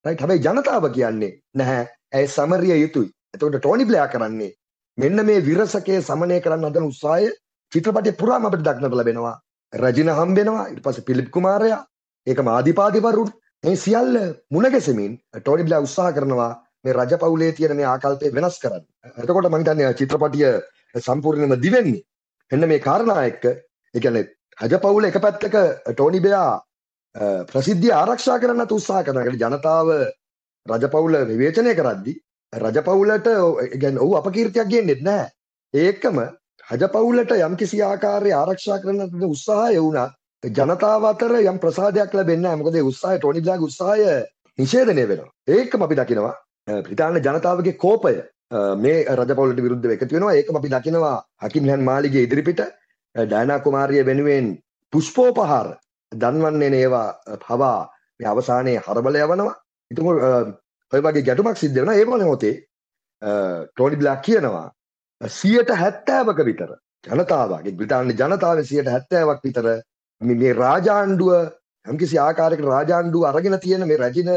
රයිට් 0.05 0.21
හැබැයි 0.21 0.45
ජනතාව 0.45 0.87
කියන්නේ 0.91 1.33
නැහැ 1.55 1.83
ඇය 2.13 2.27
සමරිය 2.29 2.75
යුතුයි. 2.75 3.09
එතකොට 3.33 3.57
ටෝනි 3.57 3.85
බ්ලෙයා 3.85 4.07
කරන්නේ 4.07 4.51
මෙන්න 4.97 5.25
මේ 5.25 5.41
විරසකයේ 5.41 5.99
සමනය 6.03 6.39
කරන්න 6.41 6.67
හදන 6.67 6.87
උත්සාහය 6.91 7.27
චිත්‍රපටය 7.71 8.13
පුරාම 8.13 8.47
අපිට 8.47 8.63
දක්නට 8.63 8.95
ලැබෙනවා. 8.95 9.35
රජින 9.73 10.09
හම්බෙනවා 10.11 10.67
ඊට 10.67 10.81
පස්සේ 10.81 11.07
පිලිප් 11.09 11.29
කුමාරයා 11.31 11.81
ඒකම 12.27 12.49
ආදිපාදිවරුන් 12.49 13.33
මේ 13.63 13.75
සියල්ල 13.77 14.15
මුණ 14.51 14.69
ගැසෙමින් 14.69 15.19
ටෝනි 15.35 15.63
බ්ලෙයා 15.63 15.83
උත්සාහ 15.83 16.09
කරනවා 16.13 16.51
මේ 16.83 16.93
රජපෞලේ 16.95 17.51
තියෙන 17.53 17.75
මේ 17.75 17.87
ආකල්පය 17.87 18.33
වෙනස් 18.33 18.59
කරන්න. 18.59 18.83
එතකොට 19.17 19.49
මම 19.49 19.59
හිතන්නේ 19.59 19.93
චිත්‍රපටිය 19.93 20.51
සම්පූර්ණයෙන්ම 21.01 21.61
දිවෙන්නේ. 21.61 22.03
එන්න 22.51 22.67
මේ 22.67 22.79
කාරණා 22.79 23.21
එක්ක 23.25 23.45
ඒ 23.45 23.99
කියන්නේ 23.99 24.25
රජපෞල 24.63 25.05
එක 25.05 25.19
පැත්තක 25.19 25.57
ටෝනි 25.89 26.19
බෙයා 26.19 26.51
ප්‍රසිද්ධිය 27.47 27.93
ආරක්ෂා 27.93 28.39
කරන්න 28.39 28.67
උත්සාහ 28.69 29.03
කරන 29.03 29.35
ජනතාව 29.35 29.87
රජපවුල 30.65 31.15
විවේචනය 31.25 31.73
කරද්දි 31.73 32.13
රජපවුලට 32.53 33.29
ගැන 33.77 33.97
ඔහු 33.99 34.15
අපකීර්තියක් 34.15 34.69
ගෙන්නෙත් 34.69 35.01
නෑ 35.03 35.25
ඒකම 35.73 36.21
රජපවුලට 36.67 37.31
යම් 37.33 37.55
කිසි 37.55 37.81
ආකාරය 37.83 38.31
ආරක්ෂා 38.33 38.79
කරන 38.79 39.01
උත්සාහය 39.25 39.79
වුණත් 39.79 40.17
ජනතාව 40.43 41.05
අතර 41.05 41.33
යම් 41.41 41.59
ප්‍රසාදයක් 41.59 42.13
ලැබෙන්නේ 42.13 42.43
නැහැ. 42.43 42.57
මොකද 42.57 42.75
ඒ 42.75 42.83
උත්සාහය 42.83 43.17
ටෝනි 43.17 43.41
බ්ලෑග් 43.41 43.61
උත්සාහය 43.61 44.03
නිෂේධනය 44.59 45.03
වෙනවා. 45.03 45.31
ඒකම 45.49 45.81
අපි 45.81 45.95
දකිනවා 45.95 46.35
බ්‍රිතාන්‍ය 46.81 47.21
ජනතාවගේ 47.21 47.73
කෝපය 47.75 48.15
මේ 48.77 49.05
රජපවුලට 49.15 49.59
විරුද්ධව 49.59 49.91
එකතු 49.91 50.13
වෙනවා. 50.13 50.33
ඒකම 50.33 50.55
අපි 50.55 50.69
දකිනවා 50.69 51.17
හකිම්ලෑන් 51.41 51.83
මාලිගේ 51.83 52.23
ඉදිරිපිට 52.23 52.61
ඩයනා 53.15 53.59
කුමාරිය 53.59 54.05
වෙනුවෙන් 54.05 54.53
පුෂ්පෝපහාර 54.93 55.67
දන්වන්නේ 56.11 56.71
ඒවා 56.75 57.09
පවා 57.39 57.89
මේ 58.19 58.27
අවසානයේ 58.27 58.79
හරබල 58.79 59.15
යවනවා. 59.17 59.55
ඉතින් 59.91 60.05
ඔය 60.93 61.01
වගේ 61.01 61.23
ගැටුමක් 61.23 61.57
සිද්ධ 61.57 61.75
වෙනවා. 61.75 61.95
ඒ 61.95 62.05
මොහොතේ 62.05 62.55
ටෝනි 63.67 63.95
බ්ලැක් 63.95 64.21
කියනවා 64.21 64.67
70ක 65.21 66.45
විතර 66.45 66.71
ජනතාවගේ 67.07 67.73
බ්‍රිතාන්‍ය 67.73 68.13
ජනතාවේ 68.13 68.65
70ක් 68.65 69.39
විතර 69.43 69.67
මේ 70.21 70.53
රාජාණ්ඩුව 70.55 71.33
යම්කිසි 71.85 72.19
ආකාරයකට 72.19 72.65
රාජාණ්ඩුව 72.65 73.25
අරගෙන 73.25 73.59
තියෙන 73.59 73.87
මේ 73.87 73.97
රැජින 73.97 74.31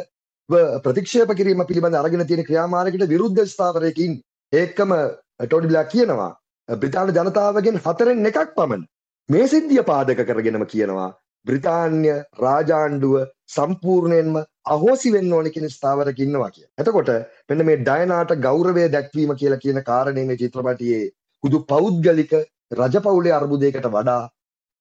ප්‍රතික්ෂේප 0.80 1.32
කිරීම 1.34 1.64
පිළිබඳ 1.64 1.94
අරගෙන 1.94 2.26
තියෙන 2.26 2.44
ක්‍රියාමාර්ගයකට 2.44 3.08
විරුද්ධ 3.08 3.42
ස්ථාවරයකින් 3.46 4.20
ඒකම 4.52 4.92
ටෝනි 5.40 5.68
බ්ලැක් 5.68 5.90
කියනවා 5.90 6.30
බ්‍රිතාන්‍ය 6.68 7.12
ජනතාවගෙන් 7.12 7.80
හතරෙන් 7.80 8.26
එකක් 8.26 8.54
පමණ 8.54 8.86
මේ 9.28 9.48
සිද්ධිය 9.48 9.84
පාදක 9.84 10.22
කරගෙනම 10.24 10.66
කියනවා 10.66 11.10
බ්‍රිතාන්‍ය 11.47 12.09
රාජාණ්ඩුව 12.38 13.14
සම්පූර්ණයෙන්ම 13.49 14.37
අහෝසි 14.66 15.12
වෙන්න 15.12 15.32
ඕන 15.32 15.49
කියන 15.49 15.68
ස්ථාවරක 15.68 16.18
ඉන්නවා 16.18 16.50
කිය. 16.50 16.66
එතකොට 16.78 17.11
මෙන්න 17.49 17.64
මේ 17.64 17.80
ඩයනාට 17.80 18.35
ගෞරවය 18.38 18.85
දැක්වීම 18.88 19.32
කියලා 19.35 19.61
කියන 19.61 19.80
කාරණේ 19.82 20.26
මේ 20.26 20.40
චිත්‍රපටියේ 20.42 21.04
හුදු 21.44 21.61
පෞද්ගලික 21.64 22.35
රජපෞලේ 22.73 23.32
අර්බුදයකට 23.32 23.87
වඩා 23.88 24.23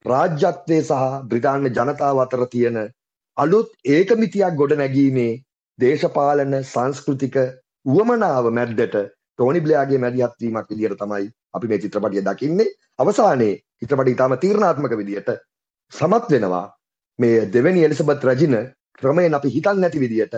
රාජ්‍යත්වයේ 0.05 0.83
සහ 0.83 1.05
බ්‍රිතාන්‍ය 1.25 1.69
ජනතාව 1.71 2.19
අතර 2.19 2.43
තියෙන 2.47 2.79
අලුත් 3.37 3.69
ඒකමිතියක් 3.89 4.55
ගොඩ 4.55 4.75
නැගීමේ 4.75 5.31
දේශපාලන 5.79 6.55
සංස්කෘතික 6.63 7.37
උවමනාව 7.85 8.51
මැද්දට 8.51 8.95
ටෝනි 8.95 9.61
බ්ලයාගේ 9.61 9.99
මැදිහත් 9.99 10.35
වීමක් 10.37 10.69
විදිහට 10.69 10.99
තමයි 10.99 11.27
අපි 11.53 11.67
මේ 11.67 11.79
චිත්‍රපටිය 11.79 12.23
දකින්නේ 12.23 12.73
අවසානයේ 12.97 13.53
චිත්‍රපටය 13.79 14.11
ඉතාම 14.11 14.35
තීරණාත්මක 14.37 14.95
විදිහට 14.95 15.29
සමත් 15.93 16.31
වෙනවා. 16.31 16.65
මේ 17.19 17.45
දෙවැනි 17.53 17.83
එලිසබත් 17.85 18.23
රජින 18.23 18.55
ක්‍රමයෙන් 19.01 19.33
අපි 19.33 19.49
හිතන් 19.49 19.81
නැති 19.81 19.99
විදිහට 19.99 20.35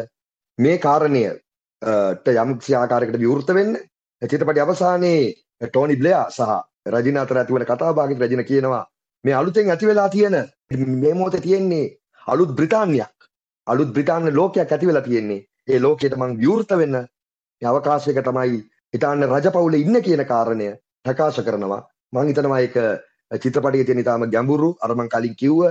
මේ 0.59 0.77
කාරණයට 0.77 2.31
යම් 2.35 2.51
සියාකාරයකට 2.61 3.19
විවෘත 3.19 3.53
වෙන්න. 3.53 3.77
චිත්‍රපටි 4.21 4.59
අවසානයේ 4.59 5.33
ටෝනි 5.61 5.95
බ්ලයා 5.95 6.25
සහ 6.29 6.51
රජින 6.87 7.17
අතර 7.17 7.37
ඇතිවන 7.37 7.65
කතාභාගික 7.65 8.19
රජින 8.19 8.43
කියනවා 8.45 8.83
මේ 9.23 9.33
අලුතෙන් 9.33 9.69
ඇති 9.69 9.87
වෙලා 9.87 10.09
තියෙන 10.09 10.37
මේ 10.95 11.13
මොහොතේ 11.13 11.41
තියෙන්නේ 11.41 11.85
අලුත් 12.27 12.51
බ්‍රිතාන්‍යයක්. 12.51 13.15
අලුත් 13.67 13.93
බ්‍රිතාන්‍ය 13.93 14.31
ලෝකයක් 14.31 14.71
ඇති 14.71 14.87
වෙලා 14.87 15.01
තියෙන්නේ. 15.01 15.45
ඒ 15.67 15.79
ලෝකයට 15.79 16.17
මං 16.17 16.37
විවෘත 16.37 16.71
වෙන්න. 16.77 16.97
අවකාශයක 17.61 18.19
තමයි 18.23 18.59
ඉතාන්න 18.93 19.23
රජපවුල 19.25 19.75
ඉන්න 19.75 20.01
කියන 20.01 20.25
කාරණය 20.25 20.69
ප්‍රකාශ 21.05 21.39
කරනවා. 21.41 21.81
මං 22.13 22.27
හිතනවා 22.27 22.59
ඒක 22.59 22.77
චිත්‍රපටියේ 23.31 23.85
තියෙන 23.85 23.99
ඉතාම 23.99 24.27
ගැඹුරු 24.27 24.69
අර 24.81 24.95
මං 24.95 25.09
කලින් 25.09 25.35
කිව්ව 25.35 25.61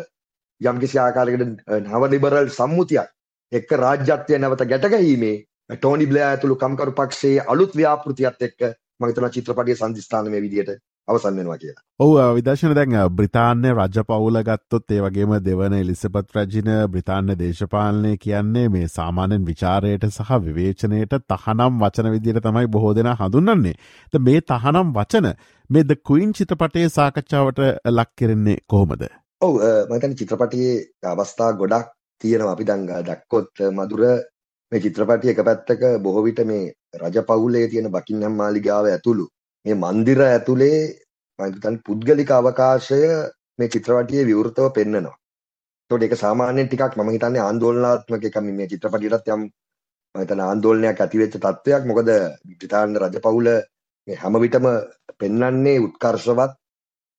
යම්කිසි 0.60 0.98
ආකාරයකට 0.98 1.70
නව 1.78 2.02
ලිබරල් 2.08 2.50
සම්මුතියක් 2.50 3.08
එක්ක 3.52 3.72
රාජ්‍යත්වය 3.76 4.38
නැවත 4.38 4.64
ගැටගැහිීමේ 4.66 5.36
ටෝනි 5.72 6.06
බ්ලෑ 6.06 6.28
ඇතුළු 6.28 6.56
කම්කරු 6.56 6.94
පක්ෂයේ 6.94 7.44
අලුත් 7.46 7.74
ව්‍යාපෘතියත් 7.74 8.46
එක්ක 8.48 8.60
මම 8.64 9.06
හිතනවා 9.06 9.30
චිත්‍රපටියේ 9.30 9.76
සංදිස්ථාන 9.76 10.30
මේ 10.30 10.42
විදිහට 10.42 10.78
අවසන් 11.10 11.36
වෙනවා 11.36 11.58
කියලා. 11.58 11.82
ඔව 12.00 12.12
විදශන 12.36 12.74
දැන් 12.74 12.96
බ්‍රතාන්‍ය 13.12 13.72
රජ 13.72 14.04
පවුල 14.08 14.40
ගත්තොත් 14.42 14.96
ඒ 14.96 15.00
වගේම 15.00 15.36
දෙවන 15.42 15.74
එලිසපත් 15.74 16.36
රජින 16.36 16.70
බ්‍රතාන්‍ය 16.88 17.38
දේශපාලනය 17.38 18.12
කියන්නේ 18.18 18.66
මේ 18.70 18.90
සාමාන්‍යෙන් 18.90 19.46
විචාරයට 19.46 20.08
සහ 20.08 20.34
විවේචනයට 20.40 21.16
තහනම් 21.28 21.80
වචන 21.82 22.10
විදියට 22.10 22.42
තමයි 22.42 22.66
බොහෝ 22.68 22.92
දෙෙන 22.94 23.12
හඳුන්නන්නේ. 23.14 23.76
ද 24.12 24.18
මේ 24.20 24.40
තහනම් 24.42 24.92
වචන 24.92 25.32
මේ 25.70 25.84
ද 25.84 26.00
කුයින් 26.02 26.32
චිතපටේ 26.32 26.88
සාකච්ඡාවට 26.90 27.64
ලක්කෙරෙන්නේ 27.90 28.58
කොහොමද. 28.66 29.08
ඔව 29.40 29.54
මතන 29.88 30.14
චිත්‍රපටයේ 30.16 30.74
අවස්ථා 31.10 31.52
ගොඩක් 31.54 31.96
තියෙනවා 32.20 32.52
අපි 32.52 32.64
දංගා 32.64 33.00
දක්කොත් 33.02 33.62
මදුර 33.72 34.02
මේ 34.72 34.80
චිත්‍රපටිය 34.80 35.30
එක 35.32 35.40
පැත්තක 35.42 35.84
බොහොවිට 36.02 36.40
මේ 36.44 36.64
රජ 36.96 37.22
පවුලේ 37.24 37.68
තියෙන 37.68 37.88
බකින්නම් 37.90 38.34
මාලිගාව 38.34 38.88
ඇතුළු 38.88 39.24
මේ 39.66 39.76
මන්දිර 39.76 40.20
ඇතුලේ 40.24 40.76
මහිතන් 41.40 41.76
පුද්ගලික 41.86 42.30
අවකාශය 42.30 43.00
මේ 43.58 43.72
චිත්‍රපටියේ 43.74 44.28
විවෘතව 44.30 44.68
පෙන්නනවා. 44.76 45.16
ඒතකොට 45.90 46.04
ඒක 46.04 46.14
සාමාන්‍යයෙන් 46.16 46.68
ටිකක් 46.68 46.96
මම 46.96 47.10
හිතන්නේ 47.14 47.42
ආందోලනාත්මක 47.44 48.24
එකක් 48.28 48.38
මේ 48.48 48.70
චිත්‍රපටියටත් 48.72 49.30
යම් 49.34 49.42
මම 50.14 50.20
හිතන 50.22 50.40
ආందోලනයක් 50.40 51.00
ඇති 51.00 51.20
වෙච්ච 51.22 51.36
තත්වයක්. 51.36 51.82
මොකද 51.90 52.10
බ්‍රිතාන්‍ය 52.58 52.98
රජපෞල 53.02 53.48
මේ 54.08 54.16
හැම 54.22 54.34
විටම 54.44 54.66
පෙන්වන්නේ 55.20 55.78
උත්කර්ෂවත් 55.86 56.52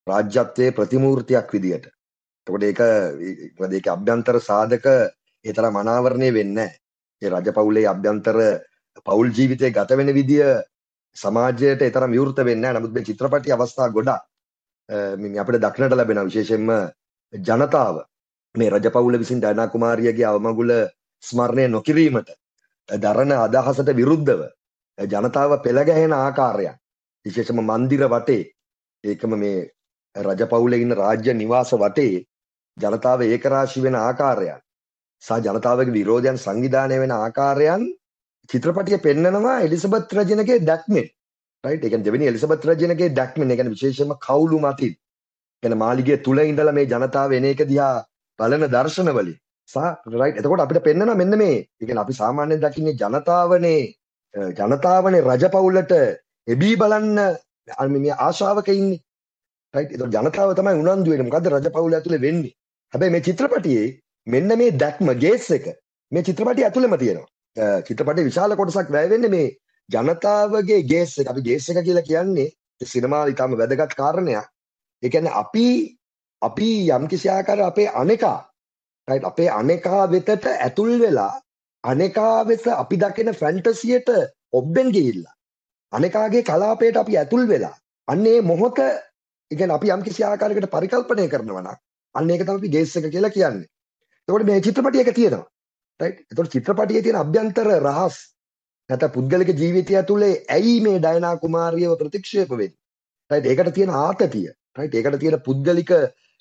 රාජ්‍යත්වයේ 0.07 0.75
ප්‍රතිමූර්තියක් 0.77 1.47
විදියට. 1.53 1.85
එතකොට 2.47 2.63
ඒක 2.63 2.81
මොකද 3.59 3.73
ඒක 3.73 3.87
අභ්‍යන්තර 3.95 4.37
සාධක 4.49 4.85
ඒ 5.45 5.53
තරම් 5.55 5.75
අනාවරණය 5.81 6.29
වෙන්නේ 6.33 6.55
නැහැ. 6.57 6.77
ඒ 7.21 7.29
රජපෞලේ 7.31 7.87
අභ්‍යන්තර 7.93 8.37
පෞල් 9.05 9.27
ජීවිතය 9.37 9.71
ගත 9.71 9.97
වෙන 9.97 10.13
විදිය 10.19 10.43
සමාජයට 11.17 11.81
එතරම් 11.81 12.11
විවෘත 12.11 12.37
වෙන්නේ 12.39 12.61
නැහැ. 12.63 12.79
නමුත් 12.79 12.93
මේ 12.93 13.03
චිත්‍රපටි 13.03 13.51
අවස්ථා 13.51 13.89
ගොඩක් 13.89 14.21
මේ 15.17 15.39
අපිට 15.39 15.61
දක්නට 15.61 15.97
ලැබෙන 15.97 16.25
විශේෂයෙන්ම 16.25 16.69
ජනතාව. 17.33 17.95
මේ 18.55 18.69
රජපෞල 18.69 19.19
විසින් 19.19 19.39
ඩයනා 19.39 19.67
කුමාරියගේ 19.67 20.25
අවමගුල 20.25 20.71
ස්මරණය 21.23 21.67
නොකිරීමට 21.69 22.31
දරන 22.89 23.31
අදහසට 23.33 23.93
විරුද්ධව 23.95 24.41
ජනතාව 24.97 25.61
පෙළගැහෙන 25.63 26.13
ආකාරයක්. 26.13 26.75
විශේෂම 27.25 27.61
මන්දිර 27.61 28.03
වටේ 28.07 28.43
ඒකම 29.03 29.37
මේ 29.37 29.69
රජපෞලේ 30.15 30.81
ඉන්න 30.81 30.93
රාජ්‍ය 30.93 31.33
නිවාස 31.33 31.71
වටේ 31.75 32.25
ජනතාව 32.77 33.21
ඒකරාශී 33.23 33.83
වෙන 33.83 33.95
ආකාරයන් 33.97 34.61
සහ 35.23 35.39
ජනතාවගේ 35.39 35.93
විරෝධයන් 35.93 36.37
සංවිධානය 36.37 36.99
වෙන 36.99 37.13
ආකාරයන් 37.13 37.83
චිත්‍රපටිය 38.49 38.99
පෙන්නනවා 39.05 39.57
එලිසබත් 39.65 40.13
රජනගේ 40.17 40.59
දැක්මෙන්. 40.69 41.07
රයිට් 41.63 41.83
ඒ 41.85 41.89
කියන්නේ 41.89 42.07
දෙවෙනි 42.07 42.29
එලිසබත් 42.31 42.65
රජනගේ 42.69 43.09
දැක්මෙන්. 43.19 43.51
ඒ 43.51 43.57
කියන්නේ 43.57 43.75
විශේෂයෙන්ම 43.75 44.13
කවුළු 44.25 44.59
මතින්. 44.65 44.93
කියන 45.63 45.77
මාලිගය 45.77 46.17
තුල 46.25 46.39
ඉඳලා 46.41 46.75
මේ 46.77 46.89
ජනතාව 46.93 47.33
එන 47.37 47.45
එක 47.45 47.61
දිහා 47.71 47.93
බලන 48.39 48.65
දර්ශනවලින් 48.75 49.37
සහ 49.69 49.77
රයිට් 50.13 50.39
එතකොට 50.39 50.63
අපිට 50.65 50.83
පෙන්නනවා 50.87 51.19
මෙන්න 51.21 51.37
මේ. 51.43 51.57
ඒ 51.79 51.85
කියන්නේ 51.85 52.05
අපි 52.05 52.13
සාමාන්‍යයෙන් 52.13 52.63
දකින්නේ 52.63 52.97
ජනතාවනේ 53.01 53.81
ජනතාවනේ 54.59 55.21
රජපෞලට 55.29 55.93
එබී 56.47 56.75
බලන්න 56.81 57.19
මේ 57.95 58.17
ආශාවක 58.27 58.69
ඉන්නේ. 58.73 59.01
රයිට් 59.73 59.93
එතකොට 59.95 60.15
ජනතාව 60.17 60.55
තමයි 60.59 60.79
උනන්දු 60.83 61.11
වෙන්නේ. 61.11 61.29
මොකද්ද 61.29 61.51
රජපෞල 61.55 61.93
ඇතුලේ 61.93 62.23
වෙන්නේ? 62.27 62.55
හැබැයි 62.93 63.13
මේ 63.15 63.27
චිත්‍රපටියේ 63.27 63.87
මෙන්න 64.27 64.57
මේ 64.57 64.71
දැක්ම 64.81 65.13
ගේස් 65.23 65.47
එක 65.57 65.65
මේ 66.11 66.23
චිත්‍රපටිය 66.23 66.65
ඇතුළෙම 66.67 66.97
තියෙනවා. 67.03 67.29
චිත්‍රපටයේ 67.57 68.25
විශාල 68.25 68.55
කොටසක් 68.55 68.91
වැය 68.91 69.09
වෙන්නේ 69.09 69.29
මේ 69.29 69.47
ජනතාවගේ 69.89 70.83
ගේස් 70.83 71.17
එක. 71.19 71.27
අපි 71.27 71.41
ගේස් 71.41 71.69
එක 71.69 71.83
කියලා 71.83 72.03
කියන්නේ 72.03 72.49
සිනමාවේ 72.85 73.33
ඊටම 73.33 73.57
වැදගත් 73.57 73.95
කාරණයක්. 73.95 74.45
ඒ 75.03 75.09
කියන්නේ 75.09 75.33
අපි 75.33 75.65
අපි 76.41 76.69
යම්කිසි 76.89 77.29
ආකාරයක 77.29 77.65
අපේ 77.65 77.89
අනේකා 77.95 78.39
රයිට් 79.07 79.25
අපේ 79.25 79.49
අනේකා 79.51 80.01
වෙතට 80.11 80.47
ඇතුල් 80.47 80.93
වෙලා 80.99 81.33
අනේකා 81.83 82.47
වෙත 82.47 82.67
අපි 82.73 82.97
දකින 82.97 83.33
ෆැන්ටසියට 83.33 84.09
ඔබ්බෙන් 84.53 84.91
ගිහිල්ලා 84.91 85.35
අනේකාගේ 85.93 86.43
කලාපයට 86.43 86.97
අපි 86.97 87.17
ඇතුල් 87.17 87.47
වෙලා 87.47 87.75
අන්නේ 88.07 88.41
මොහොත 88.43 88.79
ඉගෙන 89.51 89.71
අපි 89.71 89.87
යම්කිසි 89.89 90.23
ආකාරයකට 90.23 90.69
පරිකල්පනය 90.69 91.27
කරනවා 91.27 91.63
නම් 91.63 91.77
අන්න 92.15 92.29
ඒක 92.29 92.43
තමයි 92.43 92.57
අපි 92.57 92.69
ගේස් 92.69 92.95
එක 92.95 93.11
කියලා 93.11 93.29
කියන්නේ. 93.29 93.67
එතකොට 94.27 94.45
මේ 94.45 94.61
චිත්‍රපටියක 94.61 95.13
තියෙනවා. 95.13 95.45
එතකොට 96.01 96.53
චිත්‍රපටියේ 96.55 97.03
තියෙන 97.05 97.19
අභ්‍යන්තර 97.23 97.69
රහස් 97.77 98.17
නැත්නම් 98.89 99.13
පුද්ගලික 99.15 99.51
ජීවිතය 99.61 99.97
ඇතුලේ 99.99 100.33
ඇයි 100.57 100.75
මේ 100.85 100.99
ඩයනා 100.99 101.35
කුමාරියව 101.43 101.95
ප්‍රතික්ෂේප 102.01 102.51
වෙන්නේ? 102.51 102.77
රයිට් 103.31 103.49
ඒකට 103.51 103.73
තියෙන 103.77 103.93
ආතතිය. 104.03 104.47
රයිට් 104.77 104.95
ඒකට 104.95 105.19
තියෙන 105.23 105.39
පුද්ගලික 105.47 105.91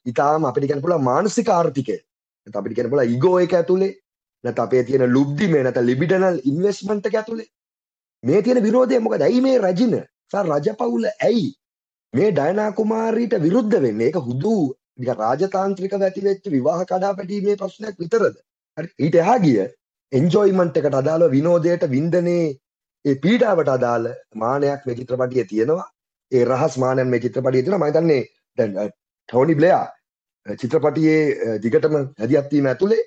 ඊටාම 0.06 0.48
අපිට 0.50 0.68
කියන්න 0.70 0.84
පුළුවන් 0.84 1.06
මානසික 1.10 1.50
ආර්ථිකය. 1.56 1.96
නැත්නම් 2.46 2.60
අපිට 2.62 2.76
කියන්න 2.76 2.90
පුළුවන් 2.90 3.14
ඊගෝ 3.14 3.36
එක 3.44 3.54
ඇතුලේ 3.60 3.92
නැත්නම් 4.44 4.66
අපේ 4.66 4.82
තියෙන 4.90 5.06
ලුබ්ධිමේ 5.16 5.62
නැත්නම් 5.66 5.88
ලිබිඩනල් 5.90 6.42
ඉන්වෙස්ට්මන්ට් 6.52 7.08
එක 7.10 7.20
ඇතුලේ 7.20 7.48
මේ 8.22 8.42
තියෙන 8.42 8.62
විරෝධය 8.66 9.00
මොකද? 9.06 9.22
ඇයි 9.28 9.40
මේ 9.46 9.58
රජින 9.58 9.96
සර් 10.32 10.46
රජපෞල 10.50 11.08
ඇයි 11.28 11.48
මේ 12.14 12.30
ඩයනා 12.32 12.70
කුමාරීට 12.78 13.40
විරුද්ධ 13.46 13.80
වෙන්නේ? 13.86 14.08
ඒක 14.08 14.22
හුදු 14.28 14.54
නිකන් 14.98 15.18
රාජතාන්ත්‍රිකව 15.24 16.06
ඇති 16.06 16.28
වෙච්ච 16.28 16.54
විවාහ 16.54 16.80
කඩාපැටීමේ 16.84 17.60
ප්‍රශ්නයක් 17.62 18.00
විතරද? 18.04 18.36
හරි 18.80 18.90
ඊට 19.04 19.20
එහා 19.22 19.38
ගිය 19.44 19.60
එන්ජොයිමන්ට් 20.12 20.80
එකට 20.80 20.98
අදාළ 21.00 21.24
විනෝදයට 21.36 21.86
වින්දනේ 21.94 22.44
ඒ 23.04 23.14
පීඩාවට 23.24 23.70
අදාළ 23.76 24.06
මානයක් 24.42 24.86
මේ 24.86 24.98
චිත්‍රපටියේ 25.00 25.46
තියෙනවා. 25.52 25.86
ඒ 26.32 26.44
රහස් 26.44 26.74
මානයන් 26.84 27.08
මේ 27.12 27.22
චිත්‍රපටියේ 27.24 27.64
තියෙනවා. 27.64 27.82
මම 27.82 27.92
හිතන්නේ 27.92 28.22
දැන් 28.58 28.92
ටෝනි 29.28 29.54
බ්ලෙයා 29.60 29.86
චිත්‍රපටියේ 30.62 31.58
දිගටම 31.64 31.94
හැදියත් 32.20 32.50
වීම 32.52 32.66
ඇතුලේ 32.72 33.02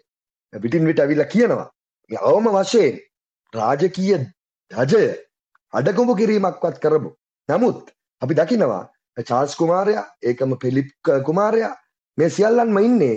පිටින් 0.53 0.87
විට 0.89 1.03
ඇවිල්ලා 1.03 1.33
කියනවා. 1.33 1.67
මේ 2.11 2.23
අවම 2.29 2.47
වශයෙන් 2.55 2.95
රාජකීය 3.53 4.21
රජය 4.71 5.03
අඩගොඹු 5.73 6.15
කිරීමක්වත් 6.21 6.77
කරමු. 6.83 7.11
නමුත් 7.49 7.93
අපි 8.21 8.39
දකිනවා 8.39 8.83
චාල්ස් 9.29 9.55
කුමාරයා 9.61 10.05
ඒකම 10.29 10.57
පිලිප් 10.63 10.89
කුමාරයා 11.27 11.73
මේ 12.17 12.29
සියල්ලන්ම 12.37 12.77
ඉන්නේ 12.87 13.15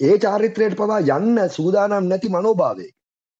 ඒ 0.00 0.16
චාරිත්‍රයට 0.18 0.76
පවා 0.76 1.00
යන්න 1.10 1.38
සූදානම් 1.50 2.08
නැති 2.08 2.28
මනෝභාවයක. 2.28 2.94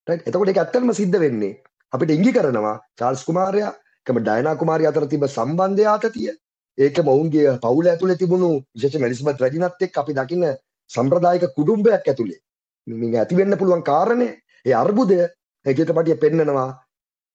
එතකොට 0.07 0.49
ඒක 0.49 0.59
ඇත්තටම 0.59 0.91
සිද්ධ 0.93 1.19
වෙන්නේ 1.21 1.59
අපිට 1.93 2.11
ඉඟි 2.11 2.33
කරනවා 2.33 2.77
චාල්ස් 2.99 3.23
කුමාරයා 3.25 3.73
එකම 4.07 4.19
ඩයනා 4.21 4.57
කුමාරිය 4.57 4.89
අතර 4.91 5.07
තිබ 5.07 5.27
සම්බන්ධය 5.27 5.87
ආතතිය. 5.87 6.31
ඒක 6.79 6.99
මොවුන්ගේ 7.01 7.55
පවුල 7.59 7.87
ඇතුළේ 7.87 8.19
තිබුණු 8.19 8.51
විශේෂ 8.75 9.03
මෙලිස්බත් 9.05 9.41
රජිනත් 9.41 9.87
එක්ක 9.87 9.99
අපි 9.99 10.13
දකින 10.15 10.45
සම්ප්‍රදායික 10.91 11.55
කුඩුම්බයක් 11.55 12.07
ඇතුළේ 12.07 12.41
මේ 12.87 13.19
ඇති 13.19 13.37
වෙන්න 13.37 13.59
පුළුවන් 13.59 13.85
කාරණය. 13.85 14.29
ඒ 14.67 14.75
අර්බුදය 14.75 15.19
ඒ 15.67 15.75
චිත්‍රපටිය 15.75 16.17
පෙන්නනවා. 16.17 16.71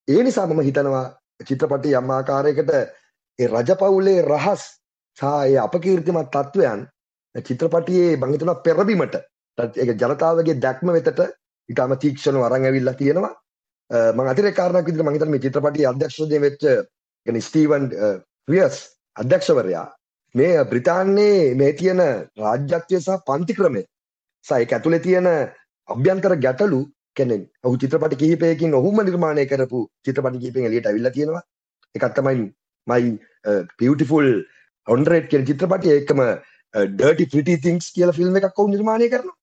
ඒ 0.07 0.21
නිසා 0.23 0.47
මම 0.47 0.61
හිතනවා 0.61 1.05
චිත්‍රපටිය 1.47 1.95
යම් 1.95 2.11
ආකාරයකට 2.11 2.73
ඒ 3.39 3.47
රජපවුලේ 3.47 4.19
රහස් 4.23 4.63
සහ 5.17 5.23
ඒ 5.45 5.57
අපකීර්තිමත් 5.59 6.29
තත්ත්වයන් 6.29 6.83
චිත්‍රපටියේ 7.34 8.16
මං 8.16 8.32
හිතනවා 8.34 8.62
පෙරබිමට 8.62 9.18
ඒක 9.58 9.92
ජනතාවගේ 9.96 10.60
දැක්ම 10.60 10.92
වෙතට 10.92 11.20
ඉතාම 11.68 11.94
තීක්ෂණව 11.96 12.44
අරන් 12.44 12.64
ඇවිල්ලා 12.64 12.94
තියෙනවා 12.94 13.34
මං 14.12 14.28
අතිරේක 14.28 14.56
කාරණයක් 14.56 14.86
විදිහට 14.86 15.04
මං 15.04 15.16
හිතන්නේ 15.16 15.34
මේ 15.34 15.44
චිත්‍රපටියේ 15.44 15.90
අධ්‍යක්ෂණය 15.90 16.40
වෙච්ච 16.40 16.66
يعني 17.26 17.40
ස්ටීවන් 17.40 17.88
ෆ්‍රියස් 18.48 18.76
අධ්‍යක්ෂවරයා 19.16 19.86
මේ 20.34 20.64
බ්‍රිතාන්‍යයේ 20.66 21.54
මේ 21.54 21.72
තියෙන 21.74 22.02
රාජ්‍යත්වය 22.38 23.00
සහ 23.00 23.24
පන්ති 23.26 23.54
ක්‍රමය 23.54 23.82
සහ 24.46 24.54
ඒක 24.54 24.72
ඇතුලේ 24.72 25.00
තියෙන 25.00 25.28
අභ්‍යන්තර 25.88 26.36
ගැටලු 26.38 26.80
කියන්නේ 27.16 27.42
ඔහු 27.62 27.76
චිත්‍රපට 27.76 28.16
කිහිපයකින් 28.16 28.74
ඔහුම 28.74 29.02
නිර්මාණය 29.02 29.46
කරපු 29.46 29.80
චිත්‍රපට 30.04 30.38
කිහිපෙන් 30.38 30.68
එළියට 30.68 30.90
අවිල්ලා 30.90 31.12
තියෙනවා 31.12 31.44
එකක් 31.94 32.14
තමයි 32.14 32.46
my 32.86 33.02
uh, 33.44 33.62
beautiful 33.76 34.26
හොන්රේට් 34.86 35.28
කියන 35.30 35.44
චිත්‍රපටිය 35.44 35.94
ඒකම 35.94 36.20
ඩර්ටි 36.73 37.25
ප්‍රිටි 37.31 37.61
තිංස් 37.61 37.89
කියලා 37.95 38.17
ෆිල්ම් 38.19 38.37
එකක් 38.39 38.59
ඔවුන් 38.59 38.71
නිර්මාණය 38.75 39.09
කරනවා. 39.09 39.37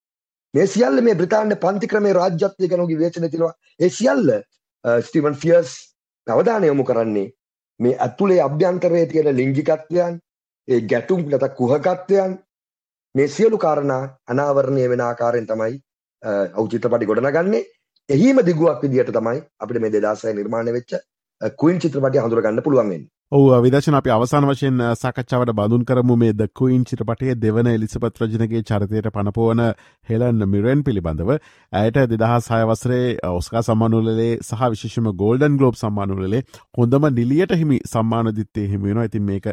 මේ 0.55 0.67
සියල්ල 0.67 1.03
මේ 1.03 1.15
බ්‍රිතාන්‍ය 1.15 1.57
පන්ති 1.65 1.91
ක්‍රමේ 1.93 2.15
රාජ්‍යත්වය 2.19 2.71
ගැන 2.71 2.83
ඔහුගේ 2.85 3.01
විවේචන 3.01 3.29
තියෙනවා. 3.31 3.55
ඒ 3.81 3.89
සියල්ල 3.89 4.33
ස්ටිවන් 5.09 5.37
ෆියර්ස් 5.43 5.75
අවධානය 6.27 6.67
යොමු 6.67 6.85
කරන්නේ 6.85 7.27
මේ 7.81 7.97
ඇතුලේ 8.07 8.41
අභ්‍යන්තරයේ 8.47 9.07
තියෙන 9.13 9.37
ලිංගිකත්වයන් 9.37 10.19
ඒ 10.69 10.81
ගැටුම් 10.93 11.23
නැත 11.29 11.47
කුහකත්වයන්. 11.59 12.39
මේ 13.15 13.29
සියලු 13.29 13.59
කාරණා 13.59 14.03
අනාවරණය 14.29 14.89
වෙන 14.89 15.07
ආකාරයෙන් 15.09 15.47
තමයි 15.47 15.79
ඔහු 16.57 16.67
චිත්‍රපටි 16.69 17.11
ගොඩනගන්නේ. 17.13 17.65
එහිම 18.09 18.43
දිගුවක් 18.47 18.83
විදිහට 18.85 19.15
තමයි 19.17 19.41
අපිට 19.63 19.81
මේ 19.83 19.95
2006 19.95 20.37
නිර්මාණය 20.41 20.77
වෙච්ච 20.77 20.99
කුයින් 21.61 21.81
චිත්‍රපටිය 21.83 22.23
හඳුනගන්න 22.25 22.63
පුළුවන් 22.67 22.93
වෙන්නේ 23.33 23.51
ඔහු 23.51 23.63
විදශන 23.63 23.95
අපි 23.95 24.11
අවසාන 24.11 24.45
වශයෙන් 24.45 24.81
සකච්ඡාවට 24.93 25.53
බඳුන් 25.53 25.85
කරමු 25.85 26.17
මේ 26.17 26.33
දක්කුයින් 26.33 26.85
චිත්‍රපටයේ 26.85 27.35
දෙවන 27.37 27.69
එලිසපත් 27.69 28.19
රජනගේ 28.21 28.63
චරිතයට 28.63 29.09
පනපුවන 29.09 29.61
හෙලන් 30.09 30.43
මිරෙන් 30.47 30.83
පිළිබඳව. 30.83 31.31
ඇයට 31.73 31.99
දෙදහස් 32.13 32.45
සය 32.45 32.61
වසරේ 32.65 33.19
ඔස්කා 33.29 33.63
සම්මානුලේ 33.63 34.39
සහ 34.41 34.65
විශේෂම 34.67 35.11
ගෝල්ඩන් 35.15 35.57
ගලෝබ් 35.57 35.77
සම්මානුලේ 35.77 36.43
හොඳම 36.77 37.07
නිලියට 37.13 37.55
හිමි 37.55 37.79
සම්මානදිත්තේ 37.87 38.67
හිමිෙන 38.67 38.99
ඇතින් 38.99 39.23
මේක 39.23 39.47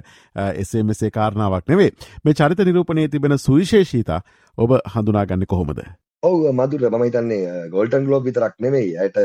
එසේ 0.56 0.84
මෙසේ 0.84 1.12
කාරණාවක් 1.12 1.70
නෙවේ 1.70 1.92
මේ 2.26 2.34
චරිත 2.34 2.66
නිරූපණය 2.66 3.08
තිබෙන 3.10 3.38
සුවිශේෂීතා 3.38 4.22
ඔබ 4.58 4.78
හඳුනාගන්න 4.88 5.46
කොහොමද? 5.48 5.86
ඔව 6.24 6.52
මදුර 6.52 6.90
මම 6.90 7.04
හිතන්නේ 7.04 7.70
ගෝල්ටන් 7.70 8.06
ගලෝබ් 8.06 8.26
විතරක් 8.26 8.60
නෙවෙයි. 8.60 8.94
ඇයට 8.98 9.24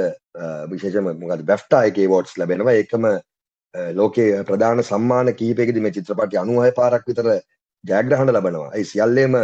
විශේෂම 0.71 1.13
මොකද 1.17 1.47
බැෆ්ටා 1.47 1.85
එකේ 1.85 2.09
වෝට්ස් 2.09 2.37
ලැබෙනවා. 2.37 2.81
එකම 2.81 3.13
ලෝකයේ 3.75 4.45
ප්‍රධාන 4.45 4.83
සම්මාන 4.83 5.35
කීපයකද 5.35 5.81
මේ 5.81 5.93
චිත්‍රපටි 5.93 6.37
අනුහය 6.37 6.71
පාරක් 6.73 7.05
විතර 7.07 7.29
ජයග්‍රහණ 7.85 8.33
ලබනවා. 8.33 8.71
ඇයි 8.71 8.85
සියල්ලේම 8.85 9.35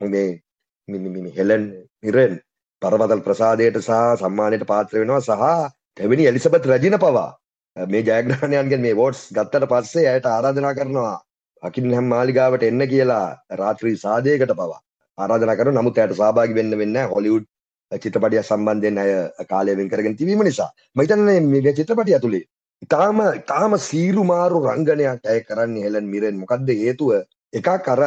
මේ 0.00 1.32
හෙලන් 1.36 1.64
නිරෙන් 2.02 2.40
පරවදල් 2.82 3.22
ප්‍රසාදයට 3.22 3.78
සහ 3.80 3.92
සම්මානයට 4.20 4.66
පාත්‍ර 4.66 5.00
වෙනවා 5.00 5.20
සහ 5.20 5.70
තැවෙනි 5.96 6.26
එලිසබත් 6.26 6.66
රජින 6.66 6.98
පවා. 6.98 7.30
මේ 7.76 8.02
ජයග්‍රහණයන්ගෙන් 8.02 8.80
මේ 8.80 8.96
වෝට්ස් 8.96 9.22
ගත්තට 9.32 9.70
පස්සේ 9.72 10.06
ඇයට 10.06 10.26
ආරාධනා 10.26 10.74
කරනවා. 10.74 11.16
අකින් 11.62 11.94
හැම් 11.94 12.06
මාලිගාවට 12.14 12.62
එන්න 12.62 12.88
කියලා 12.92 13.26
රාත්‍රී 13.52 13.96
සාදයකට 13.96 14.52
පවා. 14.52 14.80
ආරාධනා 15.18 15.56
කරන 15.56 15.74
නමුත් 15.74 15.98
ඇයට 15.98 16.18
සභාගි 16.20 16.58
වෙන්න 16.60 16.78
වෙන්න 16.82 17.00
හොලිවුඩ් 17.14 17.48
චිත්‍රපටිය 17.92 18.42
සම්බන්ධයෙන් 18.42 19.02
අය 19.02 19.10
කාලය 19.50 19.76
වෙන් 19.76 19.88
කරගෙන 19.88 20.16
තිබීම 20.16 20.44
නිසා. 20.44 20.70
මහිතන්නේ 20.96 21.40
මේ 21.42 21.76
චිත්‍රපටිය 21.80 22.16
ඇතුළේ 22.16 22.44
ඉතාම 22.82 23.18
ඉතාම 23.40 23.72
සීරු 23.88 24.24
මාරු 24.24 24.62
රංගනයක් 24.62 25.26
ඇය 25.26 25.40
කරන්නේ 25.48 25.84
හෙලන් 25.86 26.06
මිරෙන්. 26.12 26.36
මොකක්ද 26.42 26.68
හේතුව? 26.82 27.24
එකක් 27.52 27.88
අර 27.94 28.00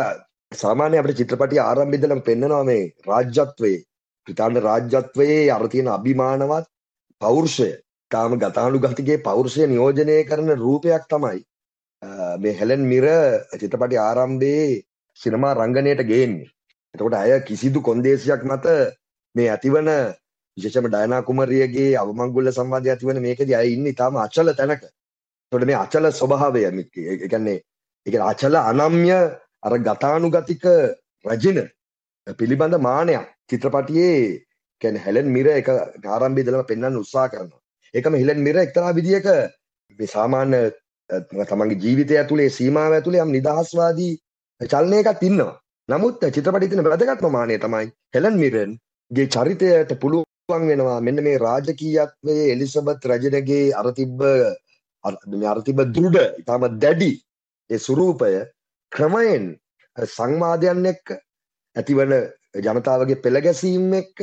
සාමාන්‍ය 0.51 0.97
අපට 0.99 1.17
චිත්‍රපටිය 1.19 1.61
ආරම්භිදලම 1.61 2.21
පෙන්න්නනවා 2.27 2.63
මේ 2.69 2.93
රාජ්‍යත්වයේ. 3.09 3.83
ප්‍රතාන්ඩ 4.27 4.63
රාජ්‍යත්වයේ 4.67 5.51
අර 5.55 5.63
තියෙන 5.67 5.89
අභිමානවත් 5.97 6.65
පෞරුෂය. 7.21 7.69
තාම 8.11 8.39
ගතානු 8.39 8.79
ගතිගේ 8.79 9.23
පෞරුෂය 9.27 9.67
නියෝජනය 9.67 10.17
කරන 10.29 10.49
රූපයක් 10.63 11.03
තමයි 11.11 11.43
මේ 12.41 12.57
හෙලන් 12.59 12.81
මිර 12.91 13.05
චිත්‍රපටි 13.59 13.97
ආරම්භයේ 13.99 14.81
සිනමා 15.19 15.53
රංගනයට 15.59 16.01
ගේන්නේ. 16.11 16.49
එතකොට 16.95 17.15
ඇය 17.19 17.39
කිසිදු 17.47 17.79
කොන්දේසියක් 17.87 18.41
මත 18.49 18.65
මේ 19.35 19.49
ඇතිවන 19.53 19.89
විශේෂම 20.57 20.87
ඩයනා 20.87 21.21
කුමරියගේ 21.23 21.91
අවමංගුල්ල 21.97 22.51
සම්වාදය 22.51 22.89
ඇතිවන 22.89 23.19
මේකදී 23.21 23.55
අය 23.55 23.69
ඉන්නේ 23.75 23.93
තාම 23.93 24.17
අචල 24.17 24.53
තැනක. 24.53 24.83
එතකොට 25.43 25.65
මේ 25.65 25.79
අචල 25.85 26.05
ස්වභාවය 26.11 26.61
ඒ 26.63 26.71
කියන්නේ 27.23 27.57
ඒ 28.05 28.05
කියන්නේ 28.05 28.29
අචල 28.31 28.55
අනම්‍ය 28.61 29.11
අර 29.63 29.73
ගතානුගතික 29.79 30.63
රජින 31.25 31.59
පිළිබඳ 32.37 32.75
මානයක් 32.79 33.27
චිත්‍රපටියේ 33.47 34.17
කියන්නේ 34.81 35.05
හෙලන් 35.05 35.27
මිර 35.29 35.47
එක 35.51 35.69
ආරම්භයේ 35.69 36.45
ඉඳලම 36.45 36.63
පෙන්වන්න 36.65 37.01
උත්සාහ 37.01 37.27
කරනවා. 37.29 37.61
ඒකම 37.93 38.15
හෙලන් 38.15 38.39
මිර 38.41 38.55
එක්තරා 38.57 38.91
විදියක 38.93 39.27
මේ 39.99 40.07
සාමාන්‍ය 40.07 40.61
තමන්ගේ 41.49 41.81
ජීවිතය 41.83 42.17
ඇතුලේ 42.17 42.49
සීමාව 42.49 42.93
ඇතුලේ 42.93 43.23
යම් 43.25 43.31
නිදහස්වාදී 43.37 44.13
චලනයකත් 44.61 45.23
ඉන්නවා. 45.29 45.55
නමුත් 45.89 46.25
චිත්‍රපටයේ 46.29 46.71
තියෙන 46.71 46.85
වැදගත්ම 46.85 47.31
මානය 47.31 47.57
තමයි 47.59 47.87
හෙලන් 48.15 48.35
මිරන්ගේ 48.43 49.27
චරිතයට 49.27 49.93
පුළුවන් 50.01 50.30
පුළුවන් 50.51 50.69
වෙනවා 50.69 50.99
මෙන්න 50.99 51.23
මේ 51.23 51.37
රාජකීයත්වයේ 51.39 52.51
එලිසබත් 52.53 53.05
රජනගේ 53.05 53.73
අර 53.73 53.87
තිබ්බ 53.93 54.21
අර 55.03 55.59
තිබ්බ 55.61 55.79
දෘඩ 55.87 56.17
ඉතාම 56.39 56.65
දැඩි 56.75 57.11
ඒ 57.69 57.79
ස්වරූපය 57.79 58.33
ක්‍රමයෙන් 58.91 59.45
සංවාදයන් 59.97 60.85
එක්ක 60.85 61.15
ඇතිවන 61.75 62.13
ජනතාවගේ 62.59 63.21
පෙළගැසීම් 63.23 63.93
එක්ක 63.93 64.17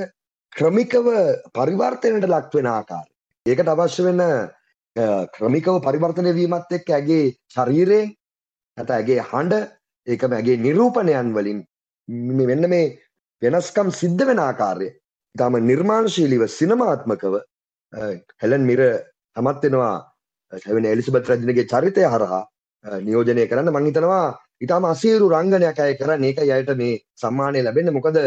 ක්‍රමිකව 0.52 1.08
පරිවර්තනයට 1.52 2.26
ලක් 2.26 2.54
වෙන 2.54 2.68
ආකාරය. 2.68 3.10
ඒකට 3.46 3.68
අවශ්‍ය 3.68 4.04
වෙන 4.04 4.22
ක්‍රමිකව 5.34 5.80
පරිවර්තනය 5.80 6.32
වීමත් 6.34 6.72
එක්ක 6.72 6.88
ඇගේ 6.90 7.34
ශරීරයෙන් 7.48 8.14
නැත්නම් 8.78 8.94
ඇගේ 8.94 9.20
හඬ 9.22 9.54
ඒකම 10.06 10.32
ඇගේ 10.32 10.62
නිරූපණයන් 10.62 11.34
වලින් 11.34 11.60
මෙන්න 12.42 12.68
මේ 12.68 12.96
වෙනස්කම් 13.42 13.92
සිද්ධ 13.92 14.24
වෙන 14.26 14.40
ආකාරය 14.40 14.88
ඉතාම 15.38 15.56
නිර්මාණශීලිව 15.62 16.42
සිනමාත්මකව 16.50 17.34
හෙලන් 18.42 18.62
මිර 18.62 18.80
හමත්වෙනවා 19.36 19.94
හැවෙන 20.52 20.86
එලිසබත් 20.86 21.30
රජනගේ 21.30 21.66
චරිතය 21.66 22.04
හරහා 22.06 22.42
නියෝජනය 23.02 23.46
කරන්න 23.46 23.70
මංහිතනවා 23.70 24.26
ඉතාම 24.60 24.84
අසීරු 24.86 25.28
රංගනයක් 25.30 25.78
අය 25.78 25.94
කර 25.94 26.10
ඒක 26.20 26.40
අයට 26.48 26.72
මේ 26.76 27.00
සම්මානය 27.16 27.60
ලැබෙන 27.60 27.92
මොකද 27.92 28.18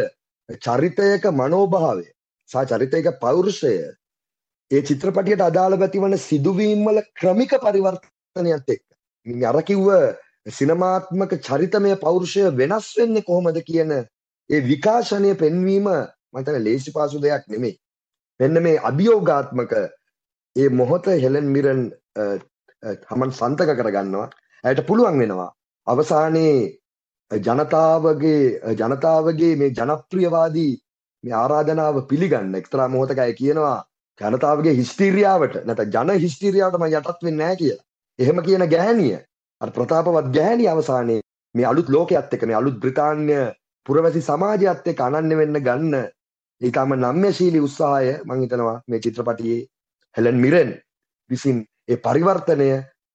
චරිතයක 0.62 1.26
මනෝභාවය 1.34 2.08
සා 2.50 2.65
චරිතයක 2.65 3.12
පෞරුෂය 3.19 3.74
ඒ 4.71 4.82
චිත්‍රපටියට 4.84 5.41
අදාළ 5.41 5.78
ඇතිවන 5.78 6.17
සිදුවීම්වල 6.19 7.04
ක්‍රමික 7.13 7.54
පරිවර්තනයත් 7.58 8.69
එක් 8.69 8.84
අරකිව්ව 9.45 9.89
සිනමාත්මක 10.52 11.38
චරිතමය 11.41 11.93
පෞරුෂය 11.97 12.47
වෙනස් 12.54 12.88
වෙන්නේ 12.95 13.24
කොහොමද 13.24 13.62
කියන 13.63 13.91
ඒ 13.93 14.62
විකාශනය 14.63 15.36
පෙන්වීම 15.36 15.88
මතන 16.34 16.63
ලේසි 16.63 16.91
පාසු 16.91 17.22
දෙයක් 17.22 17.48
නෙමේ 17.48 17.76
මෙන්න 18.39 18.63
මේ 18.63 18.78
අභියෝගාත්මක 18.82 19.74
ඒ 20.56 20.70
මොහොත 20.72 21.06
හෙලන් 21.17 21.48
මිරන් 21.48 21.82
හමන් 23.10 23.32
සන්තක 23.32 23.76
කරගන්නවා. 23.78 24.30
ඇයට 24.63 24.88
පුළුවන් 24.88 25.20
වෙනවා 25.20 25.50
අවසානයේ 25.88 26.80
ජනතාවගේ 27.32 28.76
ජනතාවගේ 28.76 29.54
මේ 29.56 29.72
ජනප්‍රියවාදී 29.72 30.74
මේ 31.24 31.36
ආරාධනාව 31.36 32.02
පිළිගන්න. 32.08 32.56
එක්තරා 32.56 32.88
මොහොතකයි 32.88 33.34
කියනවා 33.34 33.80
ජනතාවගේ 34.22 34.74
හිස්ටීරියාවට. 34.74 35.56
නැත 35.65 35.82
ජන 35.88 36.20
හිස්ටීරියාවටම 36.20 36.86
යටත් 36.89 37.24
වෙන්නේ 37.24 37.39
නැහැ 37.39 37.58
කියලා. 37.58 37.84
එහෙම 38.20 38.44
කියන 38.44 38.65
ගෑණිය 38.70 39.17
අර 39.62 39.70
ප්‍රතාපවත් 39.72 40.32
ගෑණිය 40.32 40.70
අවසානයේ 40.70 41.22
මේ 41.56 41.65
අලුත් 41.65 41.89
ලෝකයේත් 41.89 42.34
එක්ක 42.34 42.44
මේ 42.46 42.56
අලුත් 42.56 42.78
බ්‍රිතාන්‍ය 42.78 43.38
පුරවැසි 43.86 44.22
සමාජයත් 44.24 44.88
එක්ක 44.88 45.02
අනන්‍ය 45.02 45.36
වෙන්න 45.36 45.62
ගන්න 45.62 45.96
ඊටම 46.62 46.91
නම්‍යශීලී 46.95 47.63
උත්සාහය 47.67 48.10
මම 48.19 48.41
හිතනවා 48.41 48.76
මේ 48.88 49.00
චිත්‍රපටියේ 49.00 49.62
හෙලන් 50.15 50.38
මිරෙන් 50.38 50.74
විසින් 51.30 51.63
ඒ 51.89 51.97
පරිවර්තනය 52.00 52.67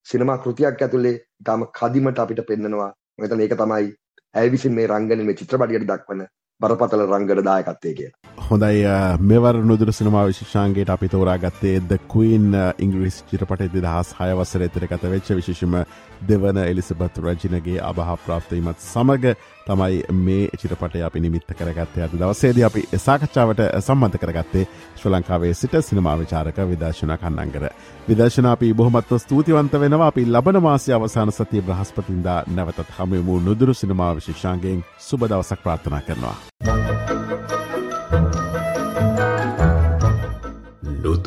සිනමා 0.05 0.37
කෘතියක් 0.37 0.81
ඇතුලේ 0.81 1.15
ඊටම 1.15 1.63
කදිමට 1.73 2.19
අපිට 2.19 2.41
පෙන්නනවා 2.49 2.89
මම 2.89 3.23
හිතන්නේ 3.23 3.47
ඒක 3.47 3.55
තමයි 3.57 3.93
ඇය 4.35 4.51
විසින් 4.51 4.75
මේ 4.75 4.87
රංගන 4.87 5.23
මේ 5.25 5.39
චිත්‍රපටියට 5.41 5.87
දක්වන 5.87 6.27
බරපතල 6.61 7.07
රංගන 7.07 7.45
දායකත්වය 7.45 7.93
කියලා. 7.93 8.36
හොඳයි 8.47 8.83
මෙවර 9.21 9.57
නොදුර 9.61 9.89
සිනමා 9.91 10.21
විශෂාන්ගේට 10.25 10.89
අපි 10.89 11.07
තෝරා 11.09 11.37
ගත්තේ 11.37 11.81
ද 11.81 11.97
කයින් 12.05 12.45
ඉංග්‍රිස් 12.79 13.17
චිරපට 13.23 13.63
දෙදහස් 13.73 14.13
හයවසර 14.15 14.63
එතර 14.63 14.85
කත 14.87 15.03
වෙච්ච 15.05 15.31
විශෂම 15.31 15.75
දෙවන 16.21 16.59
එලිසබත් 16.61 17.19
රජිනගේ 17.19 17.81
අබහ 17.81 17.99
ප්‍රාප්තීමත් 18.21 18.79
සමඟ 18.81 19.27
තමයි 19.65 19.99
මේ 20.19 20.47
චිරපටය 20.55 21.03
අපි 21.03 21.19
නිමිත්ත 21.19 21.51
කරගත්තය 21.53 22.03
අද 22.03 22.15
දවසේද 22.15 22.63
අපි 22.63 22.85
සාකච්ඡාවට 22.97 23.63
සම්බන්ධ 23.81 24.17
කරගත්තේ 24.17 24.65
ශ්‍ර 24.95 25.11
ලංකාවේ 25.11 25.53
සිට 25.53 25.75
සිනමා 25.81 26.15
විචාරක 26.15 26.63
විදර්ශන 26.65 27.15
කන්නංගර. 27.17 27.69
විදර්ශන 28.07 28.47
අපි 28.47 28.73
බොහොමත්ව 28.73 29.17
ස්තුතිවන්ත 29.19 29.75
වෙනවා 29.77 30.07
අපි 30.07 30.25
ලබන 30.25 30.61
මාසය 30.61 30.93
අවසාන 30.93 31.31
සතිය 31.33 31.61
බ්‍රහස්පතින්දා 31.61 32.39
නැවතත් 32.49 32.95
හමුවමු 32.97 33.41
නොදුරු 33.41 33.73
සිනමා 33.75 34.15
විශිෂාන්ගෙන් 34.15 34.85
සුබ 34.99 35.21
දවසක් 35.25 35.59
ප්‍රාර්ථනා 35.59 36.01
කරනවා. 36.01 36.56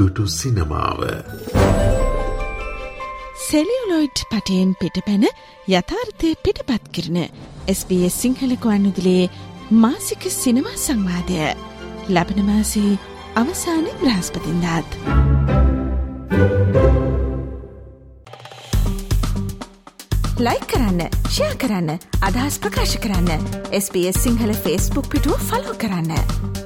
නොදුටු 0.00 0.24
සිනමාව 0.30 1.00
සෙලියලොයිඩ් 3.40 4.20
පටයෙන් 4.30 4.70
පිටපැන 4.80 5.26
යථාර්ථය 5.70 6.30
පිටපත් 6.44 6.86
කරන 6.94 7.18
SBS 7.72 8.16
සිංහල 8.16 8.54
ගුවන්නුදිලේ 8.56 9.30
මාසික 9.76 10.24
සිනමා 10.32 10.76
සංවාදය 10.76 11.42
ලබන 12.08 12.40
මාසේ 12.46 12.92
අවසාන 13.34 13.90
බ්‍රහස්පතින්දාත්. 14.00 14.96
ලයි 20.40 20.60
කරන්න 20.66 21.04
ෂයා 21.28 21.54
කරන්න 21.56 21.92
අදහස් 22.22 22.58
ප්‍රකාශ 22.58 22.96
කරන්න 22.98 23.46
SBS 23.76 24.24
සිංහල 24.24 24.56
ෆස්බුක් 24.56 25.12
පිටුව 25.12 25.48
ෆලෝ 25.50 25.78
කරන්න. 25.78 26.59